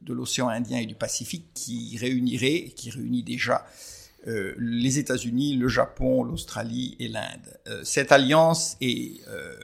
de 0.02 0.12
l'océan 0.12 0.48
Indien 0.48 0.78
et 0.78 0.86
du 0.86 0.94
Pacifique 0.94 1.46
qui 1.54 1.96
réunirait, 1.98 2.72
qui 2.74 2.90
réunit 2.90 3.22
déjà 3.22 3.66
euh, 4.26 4.54
les 4.58 4.98
États-Unis, 4.98 5.56
le 5.56 5.68
Japon, 5.68 6.24
l'Australie 6.24 6.96
et 6.98 7.08
l'Inde. 7.08 7.60
Euh, 7.68 7.84
cette 7.84 8.10
alliance 8.10 8.76
est 8.80 9.26
euh, 9.28 9.54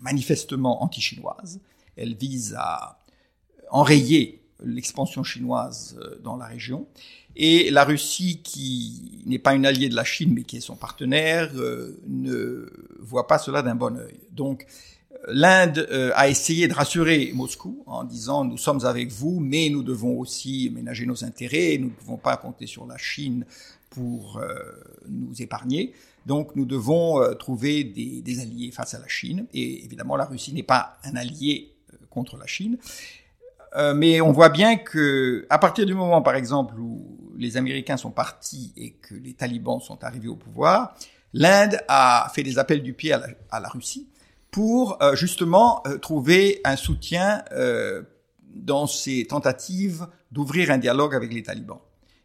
manifestement 0.00 0.82
anti-chinoise. 0.84 1.60
Elle 1.96 2.14
vise 2.14 2.54
à 2.56 3.00
enrayer 3.70 4.40
l'expansion 4.64 5.22
chinoise 5.22 5.98
dans 6.22 6.36
la 6.36 6.46
région. 6.46 6.86
Et 7.36 7.70
la 7.70 7.84
Russie, 7.84 8.40
qui 8.42 9.22
n'est 9.26 9.38
pas 9.38 9.54
une 9.54 9.64
alliée 9.64 9.88
de 9.88 9.94
la 9.94 10.04
Chine, 10.04 10.32
mais 10.34 10.42
qui 10.42 10.56
est 10.56 10.60
son 10.60 10.74
partenaire, 10.74 11.52
ne 12.06 12.68
voit 12.98 13.28
pas 13.28 13.38
cela 13.38 13.62
d'un 13.62 13.76
bon 13.76 13.96
œil. 13.96 14.18
Donc, 14.32 14.66
l'Inde 15.28 15.86
a 16.14 16.28
essayé 16.28 16.66
de 16.66 16.74
rassurer 16.74 17.30
Moscou 17.34 17.84
en 17.86 18.02
disant 18.02 18.44
nous 18.44 18.58
sommes 18.58 18.84
avec 18.84 19.12
vous, 19.12 19.38
mais 19.38 19.68
nous 19.70 19.82
devons 19.82 20.18
aussi 20.18 20.70
ménager 20.74 21.06
nos 21.06 21.24
intérêts, 21.24 21.78
nous 21.78 21.88
ne 21.88 21.92
pouvons 21.92 22.16
pas 22.16 22.36
compter 22.36 22.66
sur 22.66 22.86
la 22.86 22.98
Chine 22.98 23.44
pour 23.90 24.40
nous 25.06 25.40
épargner. 25.40 25.92
Donc 26.28 26.54
nous 26.56 26.66
devons 26.66 27.22
euh, 27.22 27.32
trouver 27.32 27.84
des, 27.84 28.40
alliés 28.40 28.70
face 28.70 28.92
à 28.92 28.98
la 28.98 29.08
Chine. 29.08 29.46
Et 29.54 29.82
évidemment, 29.84 30.14
la 30.14 30.26
Russie 30.26 30.52
n'est 30.52 30.62
pas 30.62 30.98
un 31.02 31.16
allié 31.16 31.72
euh, 31.92 31.96
contre 32.10 32.36
la 32.36 32.46
Chine. 32.46 32.76
Euh, 33.76 33.94
mais 33.94 34.20
on 34.20 34.32
voit 34.32 34.48
bien 34.48 34.76
que, 34.76 35.46
à 35.50 35.58
partir 35.58 35.86
du 35.86 35.94
moment, 35.94 36.22
par 36.22 36.34
exemple, 36.34 36.74
où 36.78 37.32
les 37.36 37.56
Américains 37.56 37.96
sont 37.96 38.10
partis 38.10 38.72
et 38.76 38.92
que 38.92 39.14
les 39.14 39.34
talibans 39.34 39.80
sont 39.80 40.02
arrivés 40.04 40.28
au 40.28 40.36
pouvoir, 40.36 40.94
l'Inde 41.32 41.78
a 41.88 42.30
fait 42.34 42.42
des 42.42 42.58
appels 42.58 42.82
du 42.82 42.94
pied 42.94 43.12
à 43.12 43.60
la, 43.60 43.68
Russie 43.68 44.08
pour 44.50 44.98
justement 45.12 45.82
trouver 46.00 46.60
un 46.64 46.76
soutien 46.76 47.44
dans 48.54 48.86
ses 48.86 49.26
tentatives 49.26 50.06
d'ouvrir 50.32 50.70
un 50.70 50.78
dialogue 50.78 51.14
avec 51.14 51.32
les 51.32 51.42
talibans. 51.42 51.80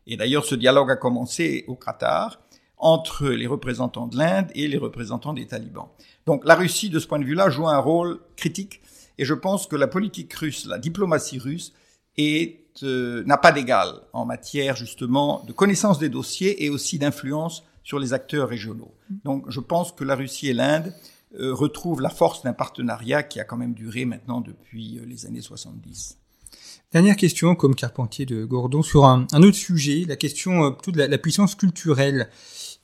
Et 0.07 0.17
d'ailleurs, 0.17 0.45
ce 0.45 0.55
dialogue 0.55 0.91
a 0.91 0.95
commencé 0.95 1.63
au 1.67 1.75
Qatar 1.75 2.39
entre 2.77 3.29
les 3.29 3.47
représentants 3.47 4.07
de 4.07 4.17
l'Inde 4.17 4.47
et 4.55 4.67
les 4.67 4.77
représentants 4.77 5.33
des 5.33 5.47
talibans. 5.47 5.87
Donc 6.25 6.43
la 6.45 6.55
Russie, 6.55 6.89
de 6.89 6.99
ce 6.99 7.07
point 7.07 7.19
de 7.19 7.23
vue-là, 7.23 7.49
joue 7.49 7.67
un 7.67 7.77
rôle 7.77 8.19
critique, 8.35 8.81
et 9.23 9.25
je 9.25 9.33
pense 9.33 9.67
que 9.67 9.77
la 9.77 9.87
politique 9.87 10.33
russe, 10.33 10.65
la 10.65 10.77
diplomatie 10.77 11.39
russe, 11.39 11.71
euh, 12.19 13.23
n'a 13.25 13.37
pas 13.37 13.53
d'égal 13.53 13.93
en 14.11 14.25
matière 14.25 14.75
justement 14.75 15.45
de 15.47 15.53
connaissance 15.53 15.97
des 15.97 16.09
dossiers 16.09 16.65
et 16.65 16.69
aussi 16.69 16.99
d'influence 16.99 17.63
sur 17.85 17.99
les 17.99 18.11
acteurs 18.11 18.49
régionaux. 18.49 18.93
Donc 19.23 19.45
je 19.47 19.61
pense 19.61 19.93
que 19.93 20.03
la 20.03 20.15
Russie 20.15 20.49
et 20.49 20.53
l'Inde 20.53 20.93
euh, 21.39 21.53
retrouvent 21.53 22.01
la 22.01 22.09
force 22.09 22.43
d'un 22.43 22.51
partenariat 22.51 23.23
qui 23.23 23.39
a 23.39 23.45
quand 23.45 23.55
même 23.55 23.73
duré 23.73 24.03
maintenant 24.03 24.41
depuis 24.41 24.97
euh, 24.97 25.05
les 25.05 25.25
années 25.25 25.39
70. 25.39 26.17
Dernière 26.91 27.15
question, 27.15 27.55
comme 27.55 27.75
Carpentier 27.75 28.25
de 28.25 28.43
Gordon, 28.43 28.81
sur 28.81 29.05
un, 29.05 29.25
autre 29.35 29.55
sujet, 29.55 30.03
la 30.05 30.17
question 30.17 30.71
de 30.85 30.97
la, 30.97 31.07
la 31.07 31.17
puissance 31.17 31.55
culturelle. 31.55 32.29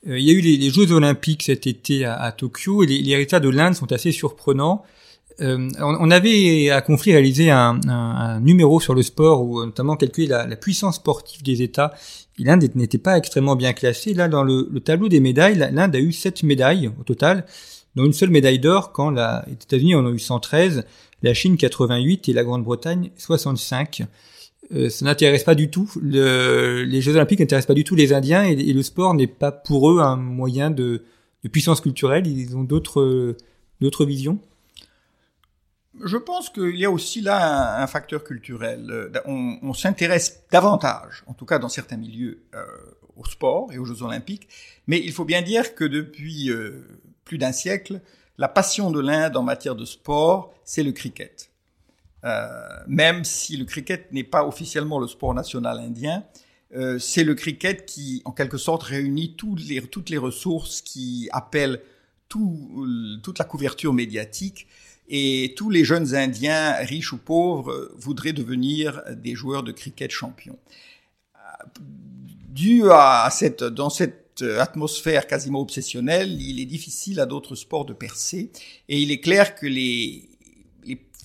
Euh, 0.08 0.18
il 0.18 0.24
y 0.24 0.30
a 0.30 0.32
eu 0.32 0.40
les, 0.40 0.70
Jeux 0.70 0.90
Olympiques 0.90 1.42
cet 1.42 1.66
été 1.66 2.06
à, 2.06 2.32
Tokyo 2.32 2.82
et 2.82 2.86
les, 2.86 3.02
les, 3.02 3.14
résultats 3.14 3.40
de 3.40 3.50
l'Inde 3.50 3.74
sont 3.74 3.92
assez 3.92 4.10
surprenants. 4.10 4.82
Euh, 5.40 5.68
on, 5.78 6.10
avait 6.10 6.70
à 6.70 6.82
Conflit 6.82 7.12
réalisé 7.12 7.50
un, 7.50 8.40
numéro 8.40 8.80
sur 8.80 8.94
le 8.94 9.02
sport 9.02 9.42
où 9.42 9.64
notamment 9.64 9.96
calculé 9.96 10.26
la, 10.26 10.46
la 10.46 10.56
puissance 10.56 10.96
sportive 10.96 11.42
des 11.42 11.62
États. 11.62 11.92
L'Inde 12.38 12.68
n'était 12.74 12.98
pas 12.98 13.16
extrêmement 13.16 13.56
bien 13.56 13.72
classée. 13.72 14.14
Là, 14.14 14.28
dans 14.28 14.42
le, 14.42 14.68
le 14.70 14.80
tableau 14.80 15.08
des 15.08 15.20
médailles, 15.20 15.56
l'Inde 15.56 15.94
a 15.94 15.98
eu 15.98 16.12
sept 16.12 16.42
médailles 16.42 16.90
au 16.98 17.04
total, 17.04 17.44
dont 17.96 18.04
une 18.04 18.12
seule 18.12 18.30
médaille 18.30 18.58
d'or 18.58 18.92
quand 18.92 19.10
les 19.10 19.52
États-Unis 19.52 19.94
en 19.94 20.04
ont 20.06 20.12
eu 20.12 20.18
113, 20.18 20.84
la 21.22 21.34
Chine 21.34 21.56
88 21.56 22.28
et 22.28 22.32
la 22.32 22.44
Grande-Bretagne 22.44 23.10
65. 23.16 24.02
Euh, 24.72 24.88
ça 24.88 25.04
n'intéresse 25.04 25.44
pas 25.44 25.54
du 25.54 25.70
tout. 25.70 25.90
Le, 26.00 26.84
les 26.84 27.00
Jeux 27.00 27.16
Olympiques 27.16 27.40
n'intéressent 27.40 27.66
pas 27.66 27.74
du 27.74 27.84
tout 27.84 27.94
les 27.94 28.12
Indiens 28.12 28.44
et, 28.44 28.54
le 28.54 28.82
sport 28.82 29.14
n'est 29.14 29.26
pas 29.26 29.52
pour 29.52 29.90
eux 29.90 30.00
un 30.00 30.16
moyen 30.16 30.70
de, 30.70 31.02
puissance 31.50 31.80
culturelle. 31.80 32.26
Ils 32.26 32.56
ont 32.56 32.64
d'autres 32.64 33.36
visions. 34.04 34.38
Je 35.98 36.16
pense 36.16 36.50
qu'il 36.50 36.76
y 36.76 36.84
a 36.84 36.90
aussi 36.90 37.20
là 37.20 37.82
un, 37.82 37.86
facteur 37.86 38.22
culturel. 38.22 38.86
Euh, 38.90 39.10
on, 39.24 39.74
s'intéresse 39.74 40.44
davantage, 40.50 41.24
en 41.26 41.34
tout 41.34 41.46
cas 41.46 41.58
dans 41.58 41.68
certains 41.68 41.96
milieux, 41.96 42.42
euh, 42.54 42.64
au 43.16 43.24
sport 43.24 43.72
et 43.72 43.78
aux 43.78 43.84
Jeux 43.84 44.02
Olympiques, 44.02 44.48
mais 44.86 45.00
il 45.00 45.12
faut 45.12 45.24
bien 45.24 45.42
dire 45.42 45.74
que 45.74 45.84
depuis 45.84 46.50
euh, 46.50 46.86
plus 47.24 47.38
d'un 47.38 47.52
siècle, 47.52 48.00
la 48.38 48.48
passion 48.48 48.90
de 48.90 49.00
l'Inde 49.00 49.36
en 49.36 49.42
matière 49.42 49.74
de 49.74 49.84
sport, 49.84 50.54
c'est 50.64 50.82
le 50.82 50.92
cricket. 50.92 51.48
Même 52.86 53.24
si 53.24 53.56
le 53.56 53.64
cricket 53.64 54.12
n'est 54.12 54.24
pas 54.24 54.44
officiellement 54.44 54.98
le 54.98 55.06
sport 55.06 55.32
national 55.32 55.78
indien, 55.78 56.22
c'est 56.98 57.24
le 57.24 57.34
cricket 57.34 57.86
qui, 57.86 58.20
en 58.26 58.32
quelque 58.32 58.58
sorte, 58.58 58.82
réunit 58.82 59.36
toutes 59.36 59.66
les, 59.66 59.80
toutes 59.80 60.10
les 60.10 60.18
ressources 60.18 60.82
qui 60.82 61.30
appellent 61.32 61.80
tout, 62.28 63.18
toute 63.22 63.38
la 63.38 63.46
couverture 63.46 63.94
médiatique. 63.94 64.66
Et 65.10 65.54
tous 65.56 65.70
les 65.70 65.84
jeunes 65.84 66.14
Indiens, 66.14 66.72
riches 66.74 67.12
ou 67.12 67.18
pauvres, 67.18 67.90
voudraient 67.96 68.32
devenir 68.32 69.02
des 69.10 69.34
joueurs 69.34 69.64
de 69.64 69.72
cricket 69.72 70.10
champions. 70.10 70.58
Dû 72.48 72.84
à 72.90 73.28
cette, 73.30 73.64
dans 73.64 73.90
cette 73.90 74.42
atmosphère 74.42 75.26
quasiment 75.26 75.60
obsessionnelle, 75.60 76.40
il 76.40 76.60
est 76.60 76.66
difficile 76.66 77.20
à 77.20 77.26
d'autres 77.26 77.56
sports 77.56 77.84
de 77.84 77.92
percer. 77.92 78.50
Et 78.88 79.00
il 79.00 79.10
est 79.10 79.20
clair 79.20 79.54
que 79.54 79.66
les, 79.66 80.28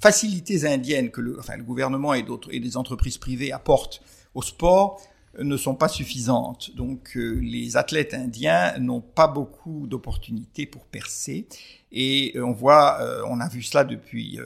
facilités 0.02 0.68
indiennes 0.68 1.10
que 1.10 1.22
le, 1.22 1.40
enfin, 1.40 1.56
le 1.56 1.64
gouvernement 1.64 2.14
et 2.14 2.22
d'autres 2.22 2.54
et 2.54 2.60
des 2.60 2.78
entreprises 2.78 3.18
privées 3.18 3.52
apportent 3.52 4.02
au 4.36 4.42
sport 4.42 5.02
ne 5.40 5.58
sont 5.58 5.76
pas 5.76 5.88
suffisantes. 5.88 6.76
Donc 6.76 7.16
euh, 7.16 7.40
les 7.42 7.78
athlètes 7.78 8.14
indiens 8.14 8.78
n'ont 8.80 9.02
pas 9.02 9.28
beaucoup 9.28 9.88
d'opportunités 9.88 10.66
pour 10.66 10.86
percer 10.86 11.48
et 11.92 12.34
euh, 12.36 12.46
on 12.46 12.52
voit, 12.52 13.00
on 13.28 13.40
a 13.40 13.48
vu 13.48 13.62
cela 13.62 13.84
depuis 13.84 14.40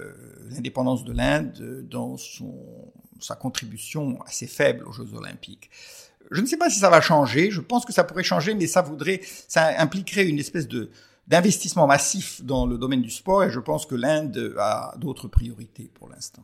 l'indépendance 0.50 1.04
de 1.04 1.14
l'Inde 1.14 1.86
dans 1.90 2.18
son, 2.18 2.54
sa 3.20 3.36
contribution 3.36 4.20
assez 4.26 4.48
faible 4.48 4.86
aux 4.88 4.92
Jeux 4.92 5.14
olympiques. 5.14 5.70
Je 6.32 6.42
ne 6.42 6.46
sais 6.46 6.58
pas 6.58 6.70
si 6.70 6.80
ça 6.80 6.90
va 6.90 7.02
changer, 7.02 7.50
je 7.50 7.62
pense 7.62 7.86
que 7.86 7.94
ça 7.94 8.04
pourrait 8.04 8.24
changer, 8.24 8.54
mais 8.54 8.68
ça 8.68 8.82
voudrait, 8.82 9.22
ça 9.48 9.80
impliquerait 9.82 10.28
une 10.28 10.38
espèce 10.38 10.68
de, 10.68 10.92
d'investissement 11.28 11.88
massif 11.88 12.44
dans 12.44 12.66
le 12.66 12.78
domaine 12.78 13.02
du 13.02 13.12
sport 13.12 13.44
et 13.44 13.52
je 13.52 13.60
pense 13.60 13.86
que 13.86 13.96
l'Inde 13.96 14.56
a 14.60 14.94
d'autres 14.98 15.28
priorités 15.28 15.90
pour 15.94 16.10
l'instant. 16.10 16.44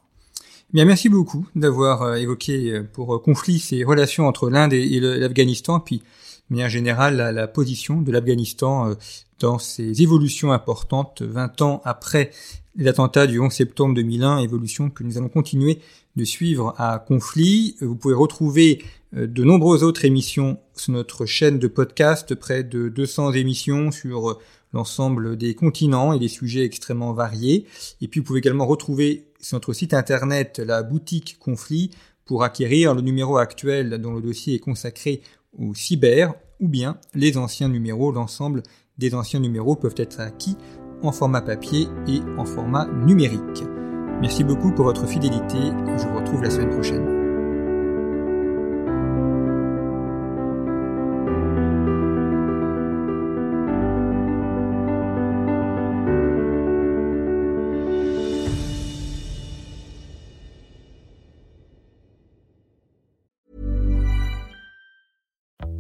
Bien, 0.73 0.86
merci 0.86 1.10
beaucoup 1.10 1.47
d'avoir 1.56 2.01
euh, 2.01 2.15
évoqué 2.15 2.71
euh, 2.71 2.84
pour 2.84 3.15
euh, 3.15 3.19
conflit 3.19 3.60
ces 3.60 3.84
relations 3.84 4.28
entre 4.28 4.49
l'Inde 4.49 4.73
et 4.73 4.99
l'Afghanistan, 4.99 5.80
puis 5.80 5.99
de 5.99 6.56
manière 6.56 6.69
générale 6.69 7.15
la, 7.15 7.32
la 7.32 7.47
position 7.47 8.01
de 8.01 8.12
l'Afghanistan 8.12 8.93
dans 9.39 9.58
ces 9.58 10.01
évolutions 10.01 10.51
importantes 10.51 11.21
20 11.21 11.62
ans 11.62 11.82
après 11.86 12.32
l'attentat 12.75 13.25
du 13.25 13.39
11 13.39 13.51
septembre 13.51 13.95
2001, 13.95 14.39
évolution 14.39 14.89
que 14.89 15.04
nous 15.04 15.17
allons 15.17 15.30
continuer 15.30 15.80
de 16.15 16.23
suivre 16.23 16.75
à 16.78 16.99
conflit. 16.99 17.78
Vous 17.82 17.95
pouvez 17.95 18.13
retrouver 18.13 18.84
de 19.13 19.43
nombreuses 19.43 19.82
autres 19.82 20.06
émissions 20.06 20.60
sur 20.75 20.93
notre 20.93 21.25
chaîne 21.25 21.58
de 21.58 21.67
podcast, 21.67 22.36
près 22.36 22.63
de 22.63 22.89
200 22.89 23.32
émissions 23.34 23.91
sur 23.91 24.38
l'ensemble 24.73 25.38
des 25.38 25.56
continents 25.56 26.13
et 26.13 26.19
des 26.19 26.28
sujets 26.28 26.63
extrêmement 26.63 27.13
variés. 27.13 27.65
Et 28.01 28.08
puis 28.08 28.19
vous 28.19 28.25
pouvez 28.25 28.39
également 28.39 28.67
retrouver 28.67 29.25
notre 29.54 29.74
site 29.74 29.94
internet 29.94 30.60
la 30.60 30.84
boutique 30.84 31.38
Conflit 31.40 31.92
pour 32.26 32.44
acquérir 32.44 32.96
le 32.96 33.02
numéro 33.02 33.38
actuel 33.38 33.98
dont 34.00 34.14
le 34.14 34.22
dossier 34.22 34.56
est 34.56 34.60
consacré 34.60 35.22
au 35.58 35.74
cyber 35.74 36.34
ou 36.60 36.68
bien 36.68 36.98
les 37.14 37.38
anciens 37.38 37.70
numéros. 37.70 38.12
L'ensemble 38.12 38.64
des 38.98 39.14
anciens 39.14 39.40
numéros 39.40 39.76
peuvent 39.76 39.96
être 39.98 40.20
acquis 40.20 40.58
en 41.02 41.12
format 41.12 41.42
papier 41.42 41.88
et 42.08 42.20
en 42.38 42.46
format 42.46 42.88
numérique. 42.88 43.64
Merci 44.22 44.44
beaucoup 44.44 44.72
pour 44.72 44.86
votre 44.86 45.08
fidélité 45.08 45.58
je 45.98 46.08
vous 46.08 46.16
retrouve 46.16 46.42
la 46.42 46.50
semaine 46.50 46.72
prochaine. 46.72 47.14